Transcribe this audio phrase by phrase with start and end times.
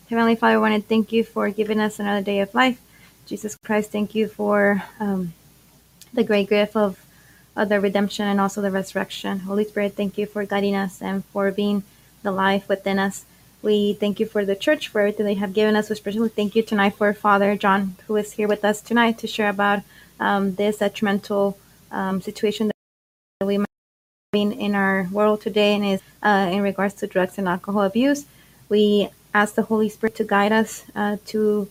[0.09, 2.79] Heavenly Father, I want to thank you for giving us another day of life.
[3.25, 5.33] Jesus Christ, thank you for um,
[6.13, 7.03] the great gift of
[7.57, 9.39] of the redemption and also the resurrection.
[9.39, 11.83] Holy Spirit, thank you for guiding us and for being
[12.21, 13.25] the life within us.
[13.63, 15.89] We thank you for the church, for everything they have given us.
[15.89, 19.49] Especially thank you tonight for Father John, who is here with us tonight to share
[19.49, 19.81] about
[20.19, 21.57] um, this detrimental
[21.91, 22.71] um, situation
[23.39, 23.67] that we might
[24.31, 27.83] be in, in our world today and is uh, in regards to drugs and alcohol
[27.83, 28.25] abuse.
[28.69, 31.69] We ask the Holy Spirit to guide us, uh, to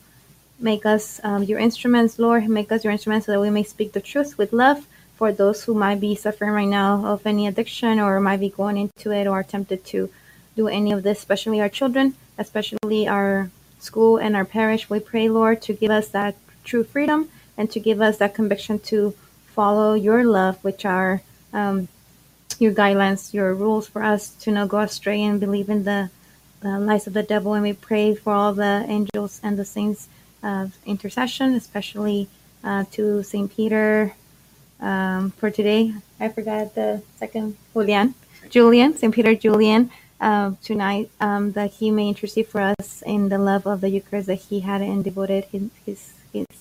[0.58, 2.48] make us um, your instruments, Lord.
[2.48, 5.64] Make us your instruments so that we may speak the truth with love for those
[5.64, 9.26] who might be suffering right now of any addiction or might be going into it
[9.26, 10.10] or tempted to
[10.54, 14.88] do any of this, especially our children, especially our school and our parish.
[14.88, 18.78] We pray, Lord, to give us that true freedom and to give us that conviction
[18.78, 19.14] to
[19.46, 21.22] follow your love, which are
[21.52, 21.88] um,
[22.58, 26.10] your guidelines, your rules for us to not go astray and believe in the,
[26.62, 27.54] lies of the devil.
[27.54, 30.08] And we pray for all the angels and the saints
[30.42, 32.28] of intercession, especially
[32.64, 33.54] uh, to St.
[33.54, 34.14] Peter,
[34.80, 35.94] um, for today.
[36.18, 38.14] I forgot the second Julian,
[38.50, 39.14] Julian, St.
[39.14, 39.90] Peter Julian,
[40.20, 44.26] uh, tonight, um, that he may intercede for us in the love of the Eucharist
[44.26, 46.12] that he had and devoted his, his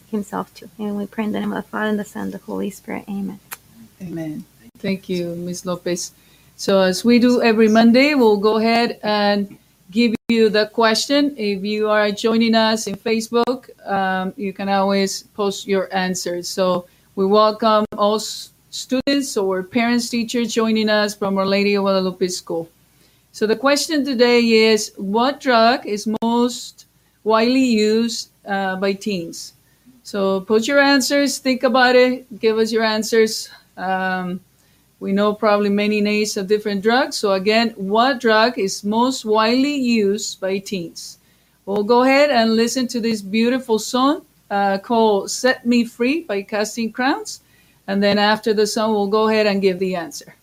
[0.09, 0.69] himself to.
[0.77, 2.69] And we pray in the name of the Father and the Son and the Holy
[2.69, 3.05] Spirit.
[3.09, 3.39] Amen.
[4.01, 4.45] Amen.
[4.77, 5.65] Thank you, Ms.
[5.65, 6.11] Lopez.
[6.55, 9.57] So, as we do every Monday, we'll go ahead and
[9.91, 11.35] give you the question.
[11.37, 16.47] If you are joining us in Facebook, um, you can always post your answers.
[16.47, 18.19] So, we welcome all
[18.75, 22.69] students or parents, teachers joining us from Our Lady of Guadalupe School.
[23.31, 24.39] So the question today
[24.71, 26.85] is, what drug is most
[27.23, 29.53] widely used uh, by teens?
[30.05, 33.49] So put your answers, think about it, give us your answers.
[33.75, 34.39] Um,
[34.99, 37.17] we know probably many names of different drugs.
[37.17, 41.17] So again, what drug is most widely used by teens?
[41.65, 44.21] We'll go ahead and listen to this beautiful song
[44.51, 47.41] uh, called Set Me Free by Casting Crowns.
[47.87, 50.35] And then after the song, we'll go ahead and give the answer.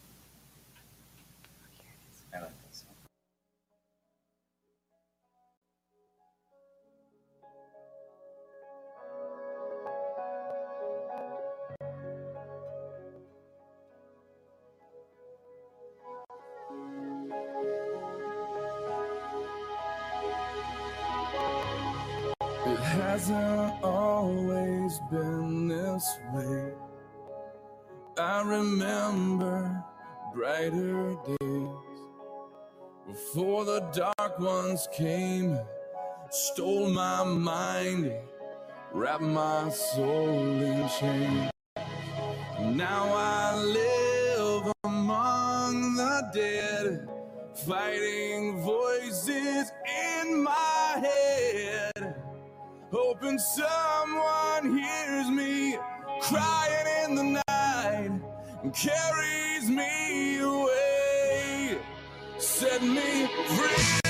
[23.23, 26.73] Hasn't always been this way.
[28.19, 29.85] I remember
[30.35, 31.69] brighter days
[33.07, 35.57] before the dark ones came,
[36.31, 38.13] stole my mind,
[38.93, 41.51] wrapped my soul in chains.
[42.61, 47.09] Now I live among the dead,
[47.67, 49.71] fighting voices
[52.93, 55.79] hoping someone hears me
[56.21, 58.11] crying in the night
[58.63, 61.79] and carries me away.
[62.39, 64.02] Set me free.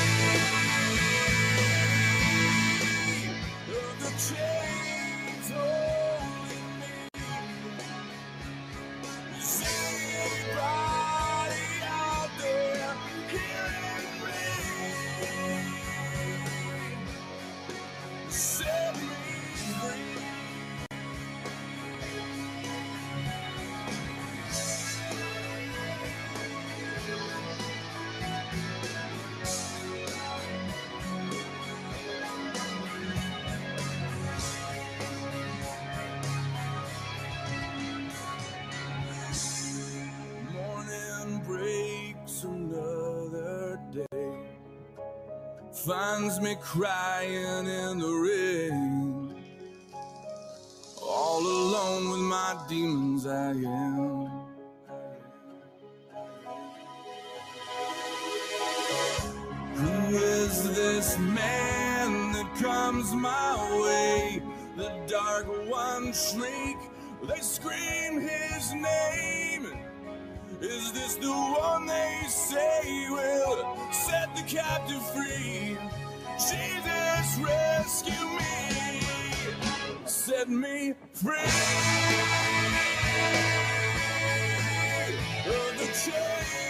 [46.13, 49.35] Finds me crying in the rain.
[51.01, 54.31] All alone with my demons, I am.
[59.75, 64.43] Who is this man that comes my way?
[64.77, 66.77] The dark ones shriek,
[67.27, 69.67] they scream his name.
[70.61, 75.77] Is this the one they say will set the captive free?
[76.51, 79.01] Jesus, rescue me,
[80.07, 81.39] set me free.
[85.47, 86.62] Of the chains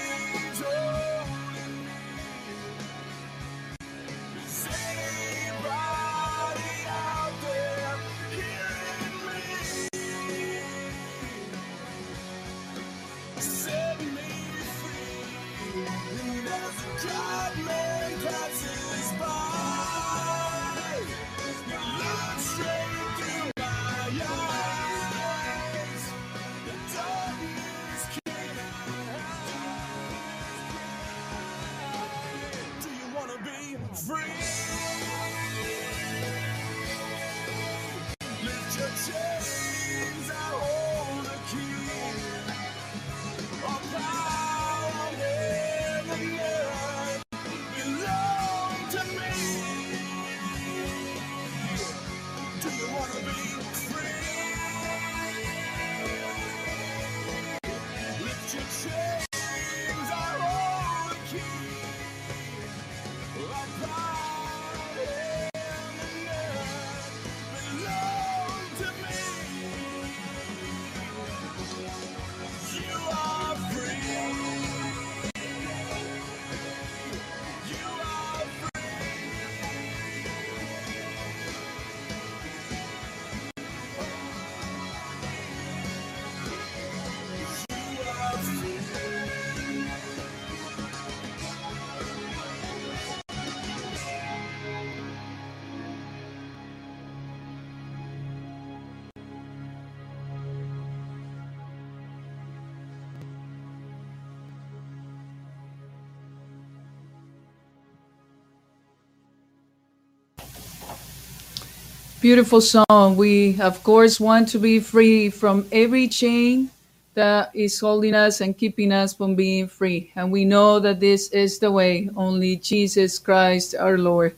[112.23, 113.17] Beautiful song.
[113.17, 116.71] We, of course, want to be free from every chain
[117.15, 120.13] that is holding us and keeping us from being free.
[120.15, 124.37] And we know that this is the way, only Jesus Christ our Lord.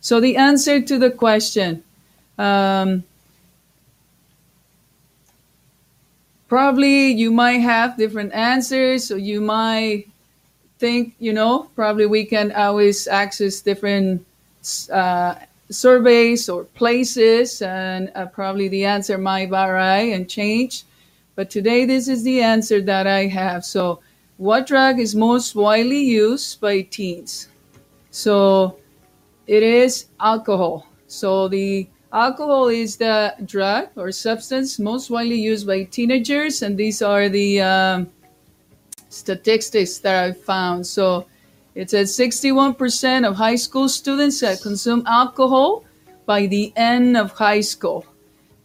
[0.00, 1.84] So, the answer to the question
[2.38, 3.04] um,
[6.48, 10.08] probably you might have different answers, or you might
[10.78, 14.24] think, you know, probably we can always access different
[14.90, 15.34] uh,
[15.70, 20.84] surveys or places, and uh, probably the answer might vary and change.
[21.36, 23.64] But today, this is the answer that I have.
[23.64, 24.00] So,
[24.36, 27.48] what drug is most widely used by teens?
[28.10, 28.78] So,
[29.46, 30.86] it is alcohol.
[31.06, 37.00] So, the alcohol is the drug or substance most widely used by teenagers, and these
[37.02, 38.10] are the um,
[39.10, 40.86] statistics that I found.
[40.86, 41.26] So
[41.80, 45.82] it says 61% of high school students consume alcohol
[46.26, 48.04] by the end of high school.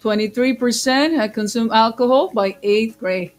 [0.03, 3.31] 23% had consumed alcohol by eighth grade.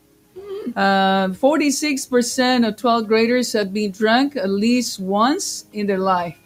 [0.75, 6.39] Uh, 46% of 12th graders had been drunk at least once in their life.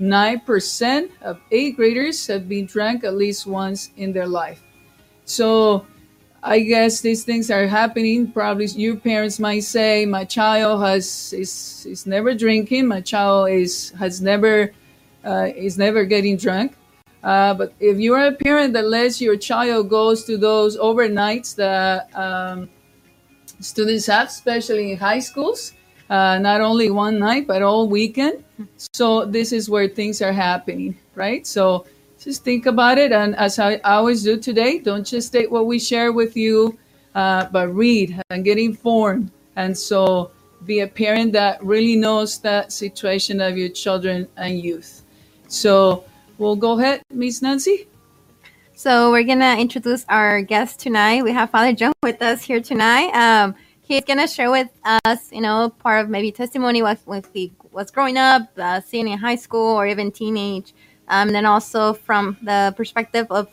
[0.00, 4.62] 9% of eighth graders have been drunk at least once in their life.
[5.24, 5.86] So
[6.42, 8.32] I guess these things are happening.
[8.32, 12.86] Probably your parents might say, "My child has is is never drinking.
[12.86, 14.72] My child is has never
[15.24, 16.72] uh, is never getting drunk."
[17.22, 21.54] Uh, but if you are a parent that lets your child goes to those overnights
[21.56, 22.70] that um,
[23.60, 25.74] students have, especially in high schools,
[26.08, 28.44] uh, not only one night but all weekend.
[28.92, 31.46] So this is where things are happening, right?
[31.46, 31.84] So
[32.20, 35.78] just think about it, and as I always do today, don't just take what we
[35.78, 36.78] share with you,
[37.14, 39.30] uh, but read and get informed.
[39.56, 40.30] And so
[40.66, 45.02] be a parent that really knows that situation of your children and youth.
[45.48, 46.04] So
[46.36, 47.88] we'll go ahead, Miss Nancy.
[48.74, 51.24] So we're gonna introduce our guest tonight.
[51.24, 53.10] We have Father John with us here tonight.
[53.14, 54.68] Um, he's gonna share with
[55.04, 59.08] us, you know, part of maybe testimony what what he was growing up, uh, seeing
[59.08, 60.74] in high school or even teenage,
[61.10, 63.48] um, and then also from the perspective of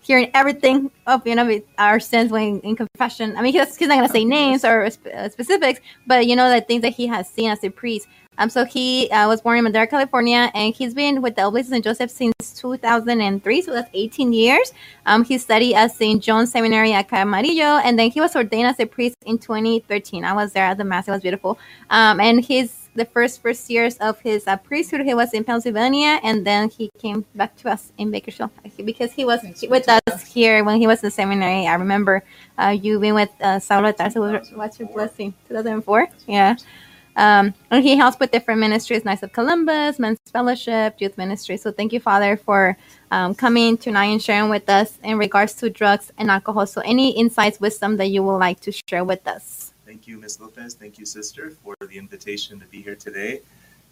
[0.00, 3.36] hearing everything of you know our sins when in confession.
[3.36, 6.60] I mean, he's, he's not gonna say names or uh, specifics, but you know the
[6.60, 8.08] things that he has seen as a priest.
[8.38, 11.68] Um, so he uh, was born in Madera, California, and he's been with the Oblates
[11.68, 11.84] of St.
[11.84, 14.72] Joseph since 2003, so that's 18 years.
[15.04, 16.22] Um, he studied at St.
[16.22, 20.24] John's Seminary at Camarillo, and then he was ordained as a priest in 2013.
[20.24, 21.58] I was there at the mass; it was beautiful.
[21.90, 26.20] Um, and his the first first years of his uh, priesthood, he was in Pennsylvania,
[26.22, 28.50] and then he came back to us in Bakersfield
[28.84, 31.66] because he was with us here when he was in the seminary.
[31.66, 32.22] I remember
[32.58, 34.56] uh, you being with uh, Saulo Tarso.
[34.56, 35.34] What's your blessing?
[35.48, 36.08] 2004.
[36.26, 36.56] Yeah.
[37.14, 41.56] Um, and he helps with different ministries, Knights of Columbus, Men's Fellowship, Youth Ministry.
[41.56, 42.76] So thank you, Father, for
[43.10, 46.66] um, coming tonight and sharing with us in regards to drugs and alcohol.
[46.66, 49.71] So any insights, wisdom that you would like to share with us?
[49.92, 50.40] Thank you, Ms.
[50.40, 50.72] Lopez.
[50.72, 53.42] Thank you, sister, for the invitation to be here today.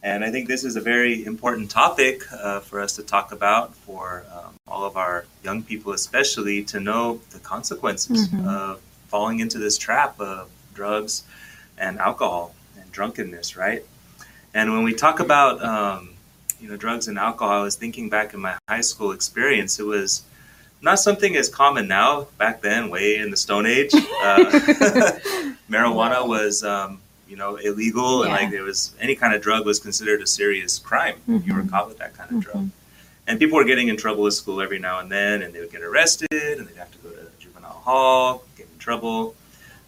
[0.02, 3.75] And I think this is a very important topic uh, for us to talk about
[3.75, 8.49] for um, all of our young people, especially to know the consequences mm-hmm.
[8.49, 11.25] of falling into this trap of drugs
[11.76, 13.85] and alcohol and drunkenness, right?
[14.54, 16.14] And when we talk about um,
[16.62, 19.78] you know drugs and alcohol, I was thinking back in my high school experience.
[19.78, 20.23] It was
[20.82, 22.26] not something as common now.
[22.38, 23.99] Back then, way in the Stone Age, uh,
[25.70, 28.25] marijuana was um, you know illegal, yeah.
[28.25, 31.16] and like there was any kind of drug was considered a serious crime.
[31.28, 31.49] Mm-hmm.
[31.49, 32.50] You were caught with that kind of mm-hmm.
[32.52, 32.70] drug,
[33.26, 35.72] and people were getting in trouble at school every now and then, and they would
[35.72, 39.34] get arrested, and they'd have to go to juvenile hall, get in trouble,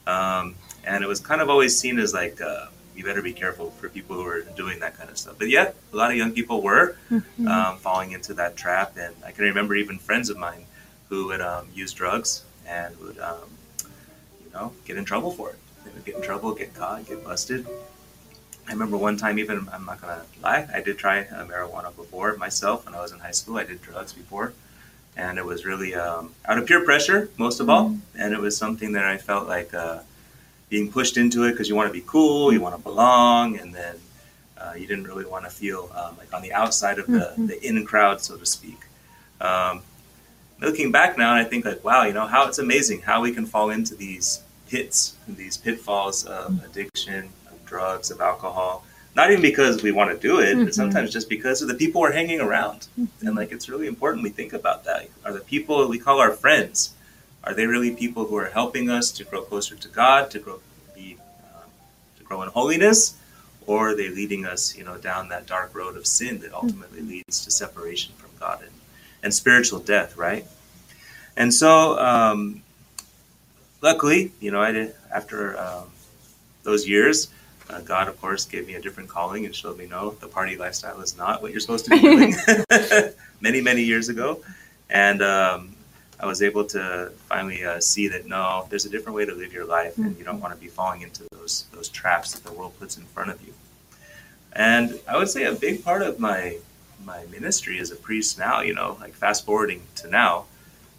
[0.06, 2.40] um, and it was kind of always seen as like.
[2.40, 5.36] Uh, you better be careful for people who are doing that kind of stuff.
[5.38, 7.48] But yet, a lot of young people were mm-hmm.
[7.48, 10.66] um, falling into that trap, and I can remember even friends of mine
[11.12, 13.50] who would um, use drugs and would, um,
[14.42, 15.58] you know, get in trouble for it.
[15.84, 17.66] They would get in trouble, get caught, get busted.
[18.66, 22.34] I remember one time, even I'm not gonna lie, I did try uh, marijuana before
[22.38, 23.58] myself when I was in high school.
[23.58, 24.54] I did drugs before,
[25.14, 28.18] and it was really um, out of peer pressure, most of all, mm-hmm.
[28.18, 29.98] and it was something that I felt like uh,
[30.70, 33.74] being pushed into it because you want to be cool, you want to belong, and
[33.74, 33.96] then
[34.56, 37.48] uh, you didn't really want to feel um, like on the outside of the, mm-hmm.
[37.48, 38.80] the in crowd, so to speak.
[39.42, 39.82] Um,
[40.62, 43.32] looking back now, and I think like, wow, you know, how it's amazing how we
[43.32, 48.84] can fall into these pits, these pitfalls of addiction, of drugs, of alcohol.
[49.14, 50.64] Not even because we want to do it, mm-hmm.
[50.64, 52.86] but sometimes just because of the people we're hanging around.
[52.98, 53.26] Mm-hmm.
[53.26, 55.08] And like, it's really important we think about that.
[55.24, 56.94] Are the people we call our friends,
[57.44, 60.60] are they really people who are helping us to grow closer to God, to grow,
[60.94, 61.18] be,
[61.54, 61.68] um,
[62.18, 63.14] to grow in holiness?
[63.66, 67.00] Or are they leading us, you know, down that dark road of sin that ultimately
[67.00, 67.10] mm-hmm.
[67.10, 68.72] leads to separation from God and
[69.22, 70.46] and spiritual death, right?
[71.36, 72.62] And so, um,
[73.80, 75.84] luckily, you know, I did after um,
[76.62, 77.28] those years,
[77.70, 80.56] uh, God, of course, gave me a different calling and showed me no, the party
[80.56, 82.34] lifestyle is not what you're supposed to be doing.
[83.40, 84.40] many, many years ago,
[84.90, 85.74] and um,
[86.20, 89.52] I was able to finally uh, see that no, there's a different way to live
[89.52, 92.52] your life, and you don't want to be falling into those those traps that the
[92.52, 93.54] world puts in front of you.
[94.52, 96.58] And I would say a big part of my
[97.04, 100.44] my ministry as a priest now, you know, like fast forwarding to now,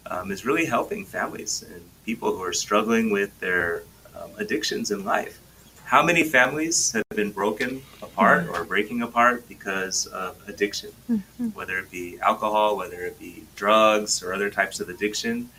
[0.06, 3.82] um, is really helping families and people who are struggling with their
[4.18, 5.40] um, addictions in life.
[5.84, 11.48] How many families have been broken apart or breaking apart because of addiction, mm-hmm.
[11.48, 15.50] whether it be alcohol, whether it be drugs, or other types of addiction?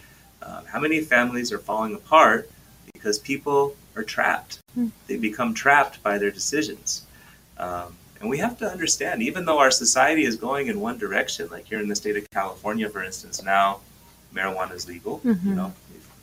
[0.41, 2.49] Um, how many families are falling apart
[2.93, 4.59] because people are trapped?
[4.71, 4.89] Mm-hmm.
[5.07, 7.03] They become trapped by their decisions.
[7.57, 11.47] Um, and we have to understand, even though our society is going in one direction,
[11.51, 13.81] like here in the state of California, for instance, now
[14.35, 15.19] marijuana is legal.
[15.19, 15.49] Mm-hmm.
[15.49, 15.73] You know,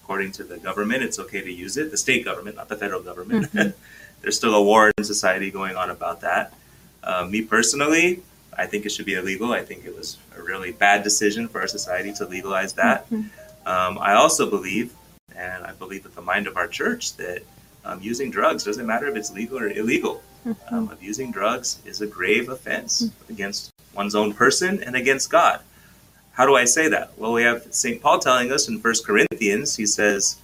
[0.03, 1.91] according to the government, it's okay to use it.
[1.91, 3.53] The state government, not the federal government.
[3.53, 3.71] Mm-hmm.
[4.21, 6.55] There's still a war in society going on about that.
[7.03, 8.23] Uh, me personally,
[8.57, 9.53] I think it should be illegal.
[9.53, 13.07] I think it was a really bad decision for our society to legalize that.
[13.11, 13.69] Mm-hmm.
[13.69, 14.95] Um, I also believe,
[15.35, 17.43] and I believe with the mind of our church, that
[17.85, 20.23] um, using drugs doesn't matter if it's legal or illegal.
[20.47, 20.75] Mm-hmm.
[20.75, 23.33] Um, abusing drugs is a grave offense mm-hmm.
[23.33, 25.61] against one's own person and against God.
[26.33, 27.17] How do I say that?
[27.19, 28.01] Well, we have St.
[28.01, 30.39] Paul telling us in 1 Corinthians, he says,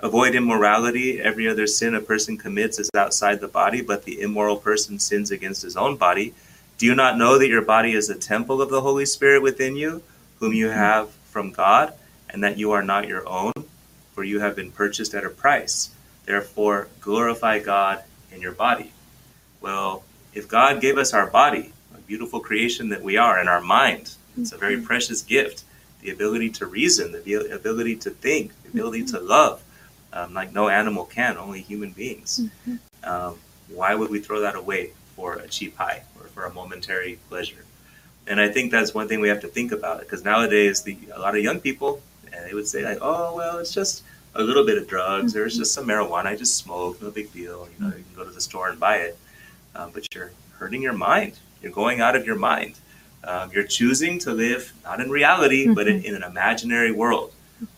[0.00, 1.20] Avoid immorality.
[1.20, 5.30] Every other sin a person commits is outside the body, but the immoral person sins
[5.30, 6.34] against his own body.
[6.76, 9.76] Do you not know that your body is a temple of the Holy Spirit within
[9.76, 10.02] you,
[10.38, 11.94] whom you have from God,
[12.30, 13.52] and that you are not your own?
[14.14, 15.90] For you have been purchased at a price.
[16.26, 18.02] Therefore, glorify God
[18.32, 18.92] in your body.
[19.60, 20.04] Well,
[20.34, 24.14] if God gave us our body, a beautiful creation that we are, and our mind,
[24.40, 24.84] it's a very mm-hmm.
[24.84, 25.64] precious gift.
[26.00, 29.16] The ability to reason, the ability to think, the ability mm-hmm.
[29.16, 29.62] to love,
[30.12, 32.40] um, like no animal can, only human beings.
[32.40, 32.76] Mm-hmm.
[33.04, 37.18] Um, why would we throw that away for a cheap high or for a momentary
[37.28, 37.64] pleasure?
[38.26, 41.18] And I think that's one thing we have to think about because nowadays the, a
[41.18, 42.02] lot of young people
[42.32, 44.04] and they would say like, "Oh, well, it's just
[44.34, 46.26] a little bit of drugs, or it's just some marijuana.
[46.26, 47.68] I just smoke, no big deal.
[47.72, 49.18] You know, you can go to the store and buy it."
[49.74, 51.38] Um, but you're hurting your mind.
[51.62, 52.78] You're going out of your mind.
[53.28, 55.74] Um, you're choosing to live not in reality, mm-hmm.
[55.74, 57.34] but in, in, an imaginary world.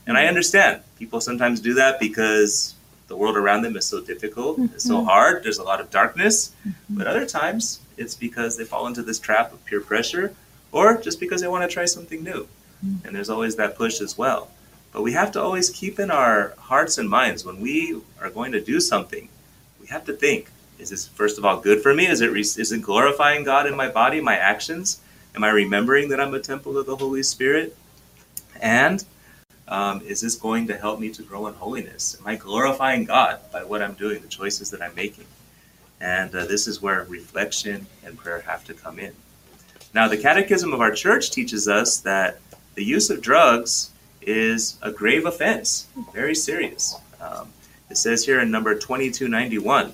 [0.07, 2.77] And I understand people sometimes do that because
[3.09, 4.75] the world around them is so difficult, mm-hmm.
[4.75, 6.55] it's so hard, there's a lot of darkness.
[6.65, 6.99] Mm-hmm.
[6.99, 10.33] But other times, it's because they fall into this trap of peer pressure
[10.71, 12.47] or just because they want to try something new.
[12.87, 13.07] Mm-hmm.
[13.07, 14.53] And there's always that push as well.
[14.93, 18.53] But we have to always keep in our hearts and minds when we are going
[18.53, 19.29] to do something,
[19.81, 20.49] we have to think
[20.81, 22.07] is this first of all good for me?
[22.07, 25.01] Is it is it glorifying God in my body, my actions?
[25.35, 27.77] Am I remembering that I'm a temple of the Holy Spirit?
[28.61, 29.05] And
[29.69, 32.17] um, is this going to help me to grow in holiness?
[32.21, 35.27] Am I glorifying God by what I'm doing, the choices that I'm making?
[36.01, 39.13] And uh, this is where reflection and prayer have to come in.
[39.95, 42.41] Now, the Catechism of our church teaches us that
[42.75, 43.91] the use of drugs
[44.23, 46.97] is a grave offense, very serious.
[47.21, 47.53] Um,
[47.89, 49.93] it says here in number 2291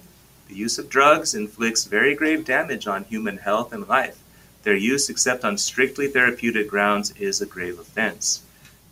[0.49, 4.19] the use of drugs inflicts very grave damage on human health and life
[4.67, 8.43] their use, except on strictly therapeutic grounds, is a grave offense.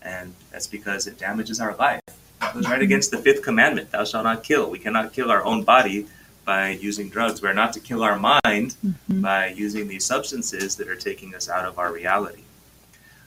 [0.01, 2.01] And that's because it damages our life.
[2.09, 4.71] It goes right against the fifth commandment thou shalt not kill.
[4.71, 6.07] We cannot kill our own body
[6.45, 7.43] by using drugs.
[7.43, 9.21] We're not to kill our mind mm-hmm.
[9.21, 12.45] by using these substances that are taking us out of our reality.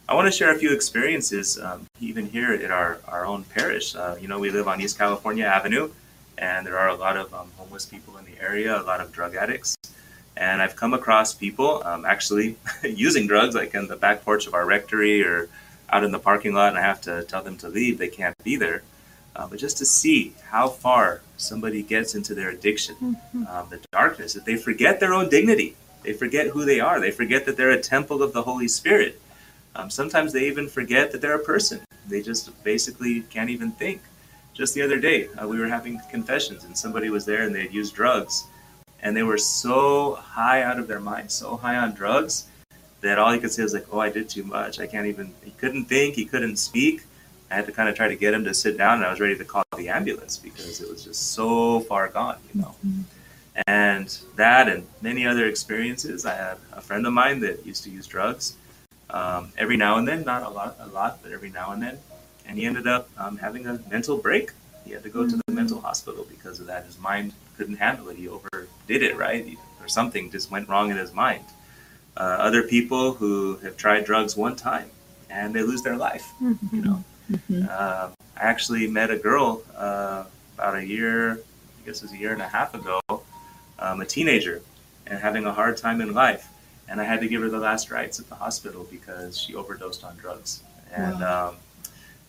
[0.07, 3.93] I want to share a few experiences, um, even here at our, our own parish.
[3.93, 5.89] Uh, you know, we live on East California Avenue,
[6.37, 9.11] and there are a lot of um, homeless people in the area, a lot of
[9.11, 9.76] drug addicts.
[10.37, 14.53] And I've come across people um, actually using drugs, like in the back porch of
[14.53, 15.49] our rectory or
[15.89, 17.97] out in the parking lot, and I have to tell them to leave.
[17.97, 18.83] They can't be there.
[19.35, 23.47] Uh, but just to see how far somebody gets into their addiction, mm-hmm.
[23.47, 25.75] um, the darkness, that they forget their own dignity.
[26.03, 26.99] They forget who they are.
[26.99, 29.19] They forget that they're a temple of the Holy Spirit.
[29.75, 31.81] Um, sometimes they even forget that they're a person.
[32.07, 34.01] They just basically can't even think.
[34.53, 37.61] Just the other day, uh, we were having confessions, and somebody was there and they
[37.61, 38.45] had used drugs
[39.01, 42.47] and they were so high out of their mind, so high on drugs
[43.01, 44.79] that all he could say was like, "Oh, I did too much.
[44.79, 46.15] I can't even." He couldn't think.
[46.15, 47.03] He couldn't speak.
[47.49, 49.19] I had to kind of try to get him to sit down, and I was
[49.19, 52.75] ready to call the ambulance because it was just so far gone, you know.
[52.85, 53.01] Mm-hmm.
[53.65, 56.25] And that, and many other experiences.
[56.25, 58.55] I had a friend of mine that used to use drugs.
[59.09, 61.97] Um, every now and then, not a lot, a lot, but every now and then,
[62.45, 64.51] and he ended up um, having a mental break.
[64.83, 65.37] He had to go mm-hmm.
[65.37, 66.85] to the mental hospital because of that.
[66.85, 68.17] His mind couldn't handle it.
[68.17, 69.57] He overdid it, right?
[69.81, 71.43] Or something just went wrong in his mind.
[72.15, 74.89] Uh, other people who have tried drugs one time
[75.29, 76.75] and they lose their life, mm-hmm.
[76.75, 77.03] you know.
[77.31, 77.65] Mm-hmm.
[77.69, 80.23] Uh, I actually met a girl uh,
[80.55, 83.01] about a year, I guess it was a year and a half ago,
[83.79, 84.61] um, a teenager,
[85.05, 86.47] and having a hard time in life.
[86.89, 90.03] And I had to give her the last rites at the hospital because she overdosed
[90.03, 90.63] on drugs.
[90.93, 91.49] And wow.
[91.49, 91.55] um,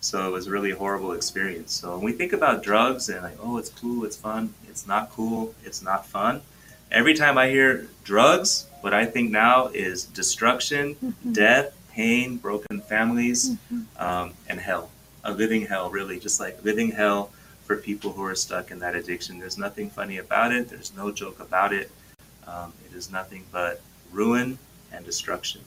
[0.01, 1.73] so it was a really horrible experience.
[1.73, 5.11] So when we think about drugs and like, oh, it's cool, it's fun, it's not
[5.11, 6.43] cool, it's not fun.
[6.91, 11.33] Every time I hear drugs, what I think now is destruction, mm-hmm.
[11.33, 13.83] death, pain, broken families, mm-hmm.
[14.03, 14.91] um, and hell.
[15.25, 17.31] A living hell, really, just like living hell
[17.65, 19.39] for people who are stuck in that addiction.
[19.39, 21.91] There's nothing funny about it, there's no joke about it.
[22.47, 24.59] Um, it is nothing but ruin
[24.93, 25.61] and destruction.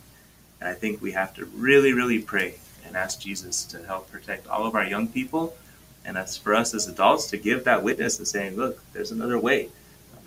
[0.59, 2.55] And I think we have to really, really pray
[2.91, 5.55] and ask Jesus to help protect all of our young people.
[6.03, 9.39] And that's for us as adults to give that witness and saying, look, there's another
[9.39, 9.69] way.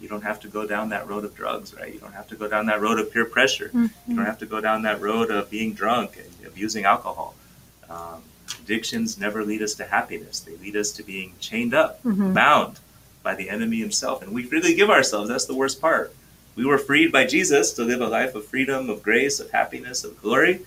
[0.01, 1.93] You don't have to go down that road of drugs, right?
[1.93, 3.69] You don't have to go down that road of peer pressure.
[3.69, 4.11] Mm-hmm.
[4.11, 7.35] You don't have to go down that road of being drunk and abusing alcohol.
[7.91, 8.23] Um,
[8.61, 10.41] addictions never lead us to happiness.
[10.41, 12.33] They lead us to being chained up, mm-hmm.
[12.33, 12.81] bound
[13.23, 14.23] by the enemy himself.
[14.23, 15.29] And we freely give ourselves.
[15.29, 16.15] That's the worst part.
[16.57, 20.03] We were freed by Jesus to live a life of freedom, of grace, of happiness,
[20.03, 20.61] of glory.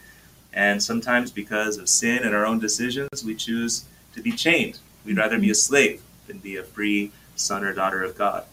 [0.57, 4.79] And sometimes, because of sin and our own decisions, we choose to be chained.
[5.05, 8.43] We'd rather be a slave than be a free son or daughter of God.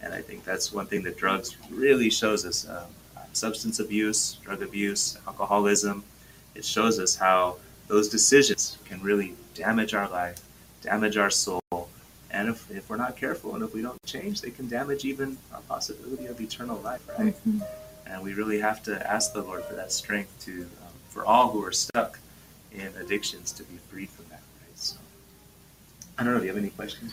[0.00, 2.86] And I think that's one thing that drugs really shows us um,
[3.32, 6.04] substance abuse, drug abuse, alcoholism.
[6.54, 7.56] It shows us how
[7.88, 10.38] those decisions can really damage our life,
[10.82, 11.88] damage our soul.
[12.30, 15.36] And if, if we're not careful and if we don't change, they can damage even
[15.52, 17.34] our possibility of eternal life, right?
[17.34, 17.62] Mm-hmm.
[18.06, 20.68] And we really have to ask the Lord for that strength to
[21.18, 22.18] for all who are stuck
[22.72, 24.40] in addictions to be freed from that.
[24.60, 24.78] Right?
[24.78, 24.96] So,
[26.16, 26.38] I don't know.
[26.38, 27.12] Do you have any questions?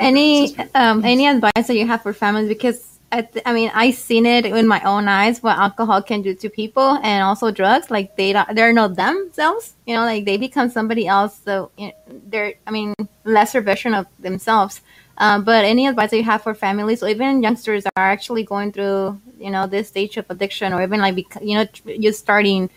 [0.00, 2.48] Any um, any advice that you have for families?
[2.48, 6.22] Because I, th- I mean, I seen it in my own eyes what alcohol can
[6.22, 7.88] do to people, and also drugs.
[7.90, 9.74] Like they don't, they're not themselves.
[9.86, 11.40] You know, like they become somebody else.
[11.44, 11.94] So you know,
[12.26, 14.80] they're, I mean, lesser version of themselves.
[15.18, 18.42] Um, but any advice that you have for families or even youngsters that are actually
[18.42, 21.64] going through, you know, this stage of addiction, or even like, you know,
[22.00, 22.68] just starting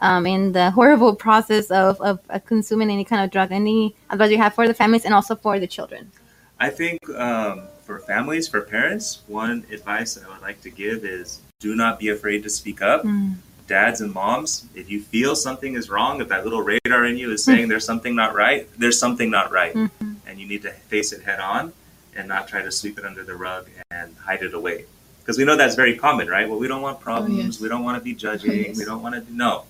[0.00, 3.52] um, in the horrible process of, of uh, consuming any kind of drug.
[3.52, 6.10] Any advice you have for the families and also for the children?
[6.58, 11.04] I think um, for families, for parents, one advice that I would like to give
[11.04, 13.04] is do not be afraid to speak up.
[13.04, 13.36] Mm.
[13.66, 17.32] Dads and moms, if you feel something is wrong, if that little radar in you
[17.32, 19.74] is saying there's something not right, there's something not right.
[19.74, 20.16] Mhm.
[20.24, 21.72] And you need to face it head on
[22.14, 24.84] and not try to sweep it under the rug and hide it away.
[25.20, 26.48] Because we know that's very common, right?
[26.48, 27.36] Well, we don't want problems.
[27.36, 27.60] yes.
[27.60, 28.52] We don't want to be judging.
[28.52, 28.78] yes.
[28.78, 29.34] We don't want to.
[29.34, 29.64] No.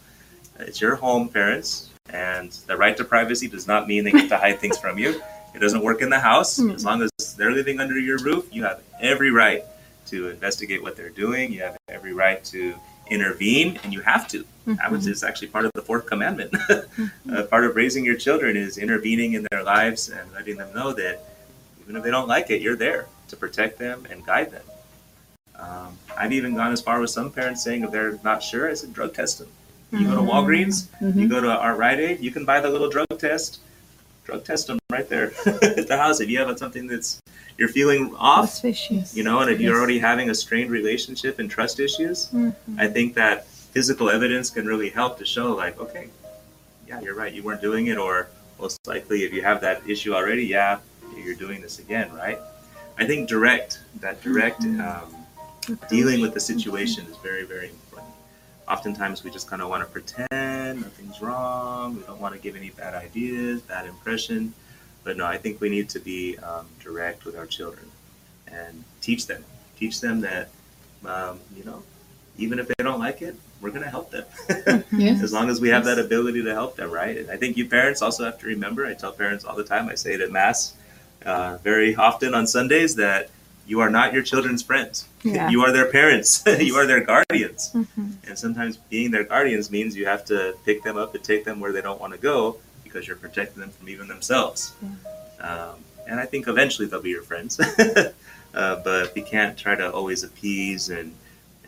[0.60, 1.90] It's your home, parents.
[2.10, 5.20] And the right to privacy does not mean they get to hide things from you.
[5.54, 6.58] It doesn't work in the house.
[6.58, 6.74] Mm.
[6.74, 9.64] As long as they're living under your roof, you have every right
[10.06, 11.52] to investigate what they're doing.
[11.52, 12.74] You have every right to
[13.08, 14.44] intervene, and you have to.
[14.66, 16.52] That was is actually part of the fourth commandment.
[16.68, 20.92] uh, part of raising your children is intervening in their lives and letting them know
[20.92, 21.24] that
[21.80, 24.64] even if they don't like it, you're there to protect them and guide them.
[25.58, 28.74] Um, I've even gone as far with some parents saying if they're not sure, I
[28.74, 29.48] said drug test them.
[29.92, 30.30] You go to mm-hmm.
[30.30, 31.28] Walgreens, you mm-hmm.
[31.28, 33.60] go to our Rite Aid, you can buy the little drug test.
[34.24, 36.20] Drug test them right there at the house.
[36.20, 37.20] If you have something that's
[37.58, 39.16] you're feeling off, Suspicious.
[39.16, 42.78] you know, and if you're already having a strained relationship and trust issues, mm-hmm.
[42.78, 46.08] I think that physical evidence can really help to show, like, okay,
[46.86, 48.28] yeah, you're right, you weren't doing it, or
[48.60, 50.78] most likely, if you have that issue already, yeah,
[51.16, 52.38] you're doing this again, right?
[52.98, 55.14] I think direct, that direct um,
[55.88, 57.85] dealing with the situation is very, very important.
[58.68, 61.96] Oftentimes, we just kind of want to pretend nothing's wrong.
[61.96, 64.52] We don't want to give any bad ideas, bad impression.
[65.04, 67.88] But no, I think we need to be um, direct with our children
[68.48, 69.44] and teach them.
[69.78, 70.48] Teach them that,
[71.04, 71.82] um, you know,
[72.38, 74.24] even if they don't like it, we're going to help them.
[74.92, 75.22] Yes.
[75.22, 77.16] as long as we have that ability to help them, right?
[77.16, 79.88] And I think you parents also have to remember, I tell parents all the time,
[79.88, 80.74] I say it at Mass
[81.24, 83.30] uh, very often on Sundays, that
[83.66, 85.06] you are not your children's friends.
[85.22, 85.50] Yeah.
[85.50, 87.70] you are their parents, you are their guardians.
[87.74, 88.12] Mhm.
[88.28, 91.58] And sometimes being their guardians means you have to pick them up and take them
[91.60, 94.72] where they don't want to go because you're protecting them from even themselves.
[95.40, 95.74] Um,
[96.06, 97.58] and I think eventually they'll be your friends.
[98.54, 101.12] uh, but we can't try to always appease and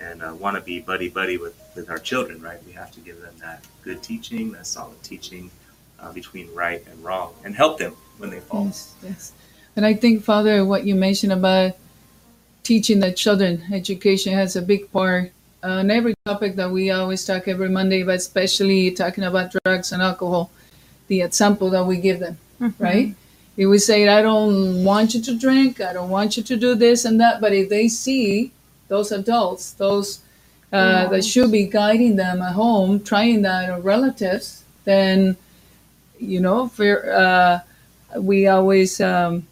[0.01, 2.59] and uh, want to be buddy buddy with, with our children, right?
[2.65, 5.51] We have to give them that good teaching, that solid teaching
[5.99, 8.67] uh, between right and wrong, and help them when they fall.
[8.67, 9.33] Yes, yes.
[9.75, 11.73] And I think, Father, what you mentioned about
[12.68, 17.48] teaching the children, education has a big part on every topic that we always talk
[17.48, 20.50] every Monday, but especially talking about drugs and alcohol,
[21.07, 22.37] the example that we give them,
[22.78, 23.14] right?
[23.57, 26.74] If we say, I don't want you to drink, I don't want you to do
[26.74, 28.52] this and that, but if they see
[28.88, 30.20] those adults, those
[30.70, 35.38] uh, that should be guiding them at home, trying that, or relatives, then,
[36.18, 37.61] you know, for, uh,
[38.20, 39.46] we always um,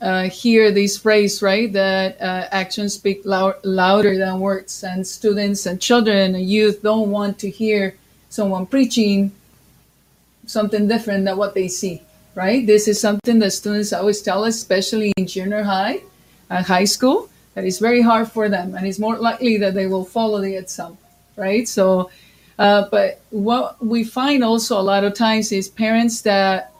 [0.00, 1.72] uh, hear this phrase, right?
[1.72, 7.10] That uh, actions speak lou- louder than words, and students and children and youth don't
[7.10, 7.94] want to hear
[8.30, 9.32] someone preaching
[10.46, 12.02] something different than what they see,
[12.34, 12.66] right?
[12.66, 16.00] This is something that students always tell us, especially in junior high
[16.48, 19.86] and high school, that it's very hard for them, and it's more likely that they
[19.86, 20.98] will follow the example,
[21.36, 21.68] right?
[21.68, 22.10] So,
[22.58, 26.72] uh, but what we find also a lot of times is parents that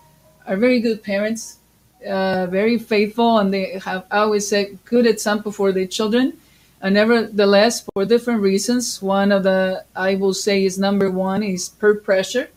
[0.47, 1.59] are very good parents,
[2.07, 6.37] uh, very faithful, and they have always said good example for their children.
[6.83, 11.69] And nevertheless, for different reasons, one of the I will say is number one is
[11.69, 12.49] peer pressure,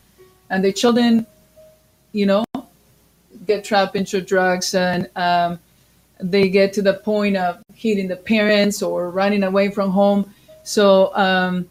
[0.48, 1.26] and the children,
[2.12, 2.44] you know,
[3.46, 5.58] get trapped into drugs and um,
[6.20, 10.32] they get to the point of hitting the parents or running away from home.
[10.62, 11.68] So, um,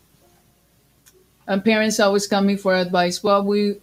[1.48, 3.24] and parents always coming for advice.
[3.24, 3.78] Well, we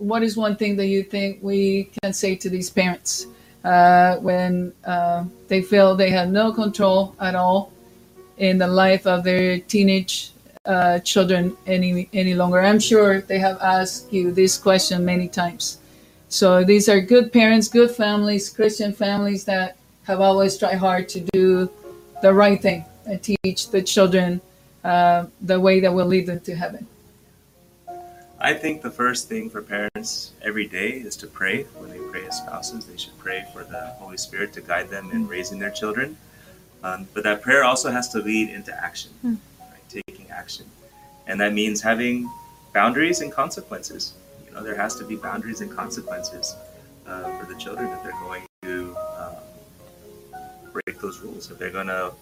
[0.00, 3.26] what is one thing that you think we can say to these parents
[3.64, 7.72] uh, when uh, they feel they have no control at all
[8.38, 10.32] in the life of their teenage
[10.64, 12.60] uh, children any any longer?
[12.60, 15.78] I'm sure they have asked you this question many times.
[16.28, 21.20] So these are good parents, good families, Christian families that have always tried hard to
[21.32, 21.70] do
[22.22, 24.40] the right thing and teach the children
[24.84, 26.86] uh, the way that will lead them to heaven.
[28.42, 31.64] I think the first thing for parents every day is to pray.
[31.76, 35.10] When they pray as spouses, they should pray for the Holy Spirit to guide them
[35.12, 36.16] in raising their children.
[36.82, 39.36] Um, but that prayer also has to lead into action, right?
[39.90, 40.64] taking action.
[41.26, 42.30] And that means having
[42.72, 44.14] boundaries and consequences.
[44.46, 46.56] You know, there has to be boundaries and consequences
[47.06, 49.34] uh, for the children if they're going to um,
[50.72, 52.12] break those rules, if they're going to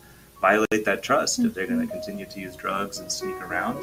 [0.40, 3.78] violate that trust, if they're going to continue to use drugs and sneak around.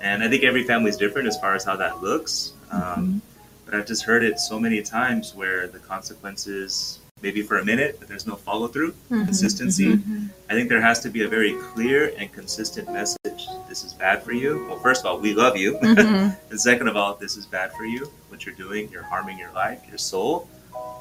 [0.00, 2.52] And I think every family is different as far as how that looks.
[2.70, 3.22] Um,
[3.64, 7.96] But I've just heard it so many times where the consequences, maybe for a minute,
[7.98, 10.00] but there's no follow through, consistency.
[10.48, 14.22] I think there has to be a very clear and consistent message this is bad
[14.22, 14.64] for you.
[14.68, 15.74] Well, first of all, we love you.
[15.74, 16.34] Mhm.
[16.50, 18.10] and second of all, this is bad for you.
[18.30, 20.48] What you're doing, you're harming your life, your soul,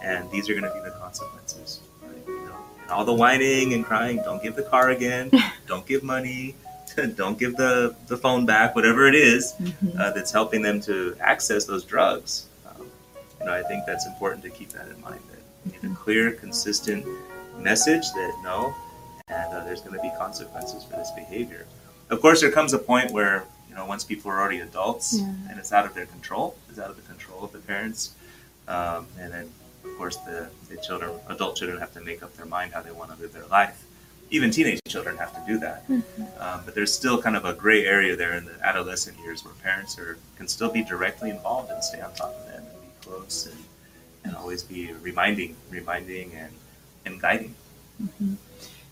[0.03, 1.79] and these are going to be the consequences.
[2.01, 2.27] Right?
[2.27, 4.17] You know, all the whining and crying.
[4.17, 5.31] Don't give the car again.
[5.67, 6.55] don't give money.
[7.15, 8.75] don't give the, the phone back.
[8.75, 9.99] Whatever it is, Mhm.
[9.99, 12.45] uh, that's helping them to access those drugs.
[12.67, 12.89] Um,
[13.39, 15.19] you know, I think that's important to keep that in mind.
[15.31, 17.05] That we need a clear, consistent
[17.59, 18.73] message that no,
[19.27, 21.65] and uh, there's going to be consequences for this behavior.
[22.09, 25.25] Of course, there comes a point where you know once people are already adults Yeah.
[25.49, 28.11] and it's out of their control, it's out of the control of the parents,
[28.67, 29.49] um, and then
[29.83, 32.91] of course the, the children, adult children, have to make up their mind how they
[32.91, 33.83] want to live their life.
[34.29, 35.83] Even teenage children have to do that.
[36.39, 39.53] Um, but there's still kind of a gray area there in the adolescent years where
[39.63, 42.87] parents are can still be directly involved and stay on top of them and be
[43.09, 43.63] close and,
[44.25, 46.51] and always be reminding, reminding and,
[47.05, 47.55] and guiding.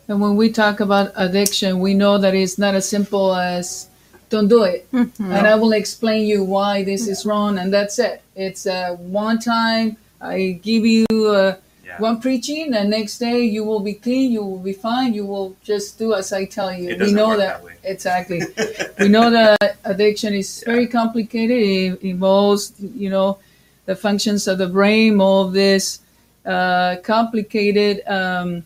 [0.07, 3.87] And when we talk about addiction, we know that it's not as simple as
[4.29, 4.87] don't do it.
[4.91, 5.11] Mhm.
[5.19, 8.21] And I will explain you why this is wrong, and that's it.
[8.35, 11.55] It's uh, one time I give you uh,
[11.95, 12.01] Yeah.
[12.01, 15.55] one preaching, and next day you will be clean, you will be fine, you will
[15.63, 16.97] just do as I tell you.
[16.97, 17.77] We know that, that way.
[17.83, 18.41] exactly.
[18.99, 21.57] we know that addiction is very complicated.
[21.57, 23.39] It involves, you know,
[23.85, 25.99] the functions of the brain, all of this
[26.45, 28.65] uh, complicated um,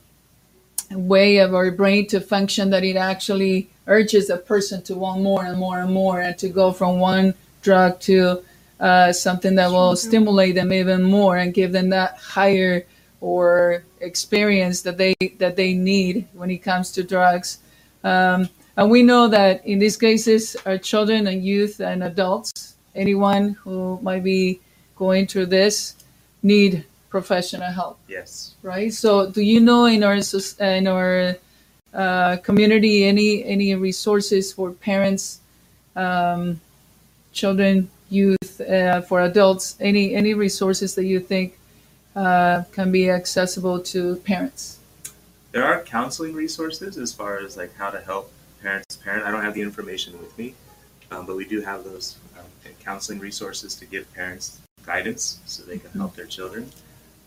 [0.92, 5.44] way of our brain to function that it actually urges a person to want more
[5.44, 8.44] and more and more and to go from one drug to
[8.80, 12.86] uh, something that will stimulate them even more and give them that higher
[13.22, 17.60] or experience that they that they need when it comes to drugs.
[18.04, 23.58] Um, and we know that in these cases, our children and youth and adults, anyone
[23.64, 24.62] who might be
[24.96, 25.96] going through this,
[26.44, 28.54] need professional help Yes.
[28.62, 28.94] right?
[28.94, 30.16] So, do you know in our
[30.60, 31.36] in our
[31.94, 35.42] uh, community any any resources for parents,
[35.98, 36.62] um,
[37.34, 39.76] children, youth, uh, for adults?
[39.82, 41.59] Any any resources that you think
[42.16, 44.80] uh, can be accessible to parents?
[45.52, 49.24] There are counseling resources as far as like how to help parents parent.
[49.26, 50.54] I don't have the information with me,
[51.12, 52.46] um, but we do have those um,
[52.82, 56.72] counseling resources to give parents guidance so they can help their children.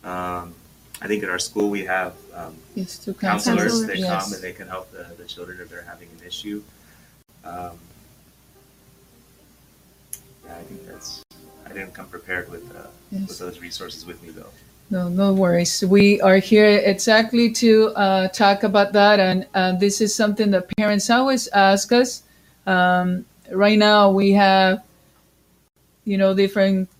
[0.04, 0.54] Um,
[1.00, 3.86] I think at our school we have um, Yes, counselors counselors.
[3.86, 4.24] that yes.
[4.24, 6.62] come and they can help the, the children if they're having an issue.
[7.44, 7.72] Um,
[10.46, 11.22] yeah, I think that's.
[11.66, 13.28] I didn't come prepared with uh, Yes.
[13.28, 14.50] with those resources with me though.
[14.92, 15.82] No, no worries.
[15.82, 20.68] We are here exactly to uh, talk about that, and uh, this is something that
[20.76, 22.24] parents always ask us.
[22.66, 24.84] Um, right now, we have,
[26.04, 26.90] you know, different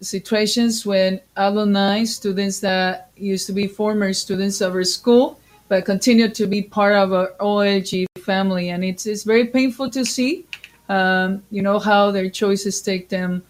[0.00, 6.28] situations when alumni, students that used to be former students of our school, but continue
[6.28, 10.46] to be part of our OLG family, and it's it's very painful to see,
[10.88, 13.42] um, you know, how their choices take them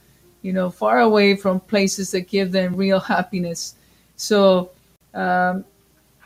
[0.43, 3.77] you know, far away from places that give them real happiness.
[4.23, 4.71] So,
[5.15, 5.65] um,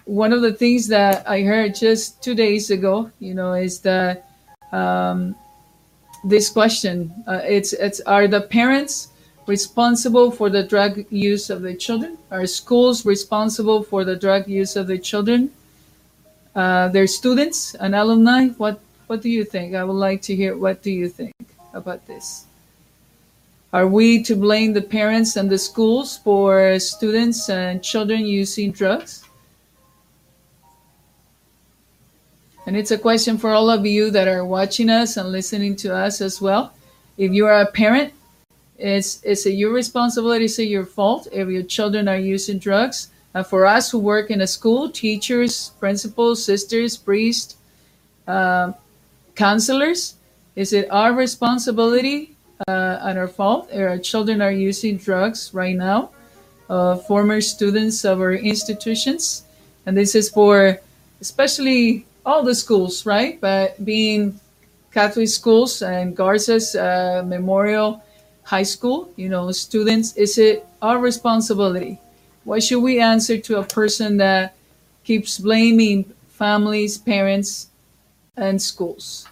[0.05, 4.29] one of the things that I heard just two days ago, you know, is that
[4.71, 5.35] um,
[6.23, 9.09] this question: uh, it's it's are the parents
[9.47, 12.19] responsible for the drug use of the children?
[12.31, 15.51] Are schools responsible for the drug use of the children?
[16.55, 18.49] Uh, their students and alumni.
[18.61, 19.75] What what do you think?
[19.75, 20.55] I would like to hear.
[20.55, 21.33] What do you think
[21.73, 22.46] about this?
[23.77, 29.23] Are we to blame the parents and the schools for students and children using drugs?
[32.65, 35.95] And it's a question for all of you that are watching us and listening to
[35.95, 36.73] us as well.
[37.19, 38.15] If you are a parent,
[38.79, 40.47] is is it your responsibility?
[40.47, 43.09] Is it your fault if your children are using drugs?
[43.35, 47.57] And for us who work in a school, teachers, principals, sisters, priests,
[48.27, 48.75] um,
[49.35, 50.15] counselors,
[50.55, 52.36] is it our responsibility
[52.69, 53.69] uh, and our fault?
[53.73, 56.11] Our children are using drugs right now,
[56.69, 59.45] uh, former students of our institutions,
[59.85, 60.79] and this is for
[61.21, 63.41] especially all the schools, right?
[63.41, 64.41] But being
[64.93, 68.03] Catholic schools and Garces uh, Memorial
[68.43, 72.01] High School, you know, students, is it our responsibility?
[72.45, 74.57] What should we answer to a person that
[75.05, 77.69] keeps blaming families, parents,
[78.37, 79.27] and schools?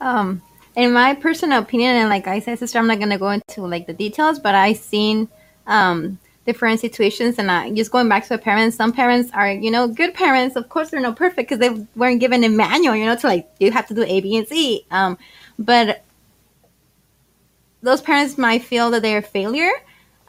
[0.00, 0.42] Um,
[0.76, 3.86] in my personal opinion, and like I said, sister, I'm not gonna go into like
[3.86, 5.28] the details, but I've seen
[5.66, 8.76] um different situations, and I just going back to the parents.
[8.76, 10.56] Some parents are, you know, good parents.
[10.56, 13.48] Of course, they're not perfect because they weren't given a manual, you know, to like
[13.58, 14.86] you have to do A, B, and C.
[14.90, 15.18] Um,
[15.58, 16.02] but
[17.82, 19.72] those parents might feel that they're a failure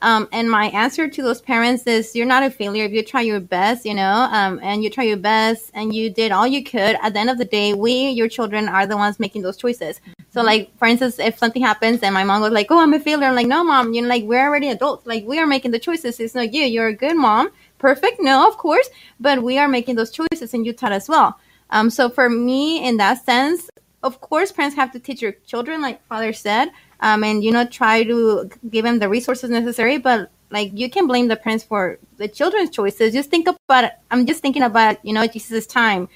[0.02, 3.22] Um, and my answer to those parents is you're not a failure if you try
[3.22, 6.64] your best, you know, um, and you try your best and you did all you
[6.64, 6.98] could.
[7.02, 10.02] At the end of the day, we, your children, are the ones making those choices.
[10.32, 13.00] So, like, for instance, if something happens and my mom was like, oh, I'm a
[13.00, 15.06] failure, I'm like, no, mom, you know, like, we're already adults.
[15.06, 16.20] Like, we are making the choices.
[16.20, 16.64] It's not you.
[16.64, 17.52] You're a good mom.
[17.78, 18.18] Perfect?
[18.20, 18.90] No, of course.
[19.20, 21.40] But we are making those choices and you taught as well.
[21.70, 23.70] Um, so, for me, in that sense,
[24.04, 27.66] of course, parents have to teach your children, like Father said um, and you know
[27.66, 31.98] try to give them the resources necessary but like you can blame the parents for
[32.18, 33.14] the children's choices.
[33.14, 36.08] Just think about i'm just thinking about you know jesus' time.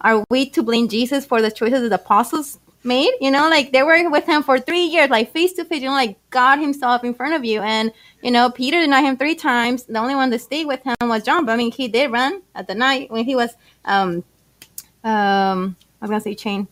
[0.00, 3.12] Are we to blame jesus for the choices the apostles made?
[3.20, 5.88] You know like they were with him for three years like face to face you
[5.88, 7.62] know like god himself in front of you.
[7.62, 9.84] And you know peter denied him three times.
[9.84, 12.42] The only one that stayed with him was john but i mean he did run
[12.54, 13.50] at the night when he was
[13.84, 14.24] um
[15.04, 16.68] um i was gonna say chain.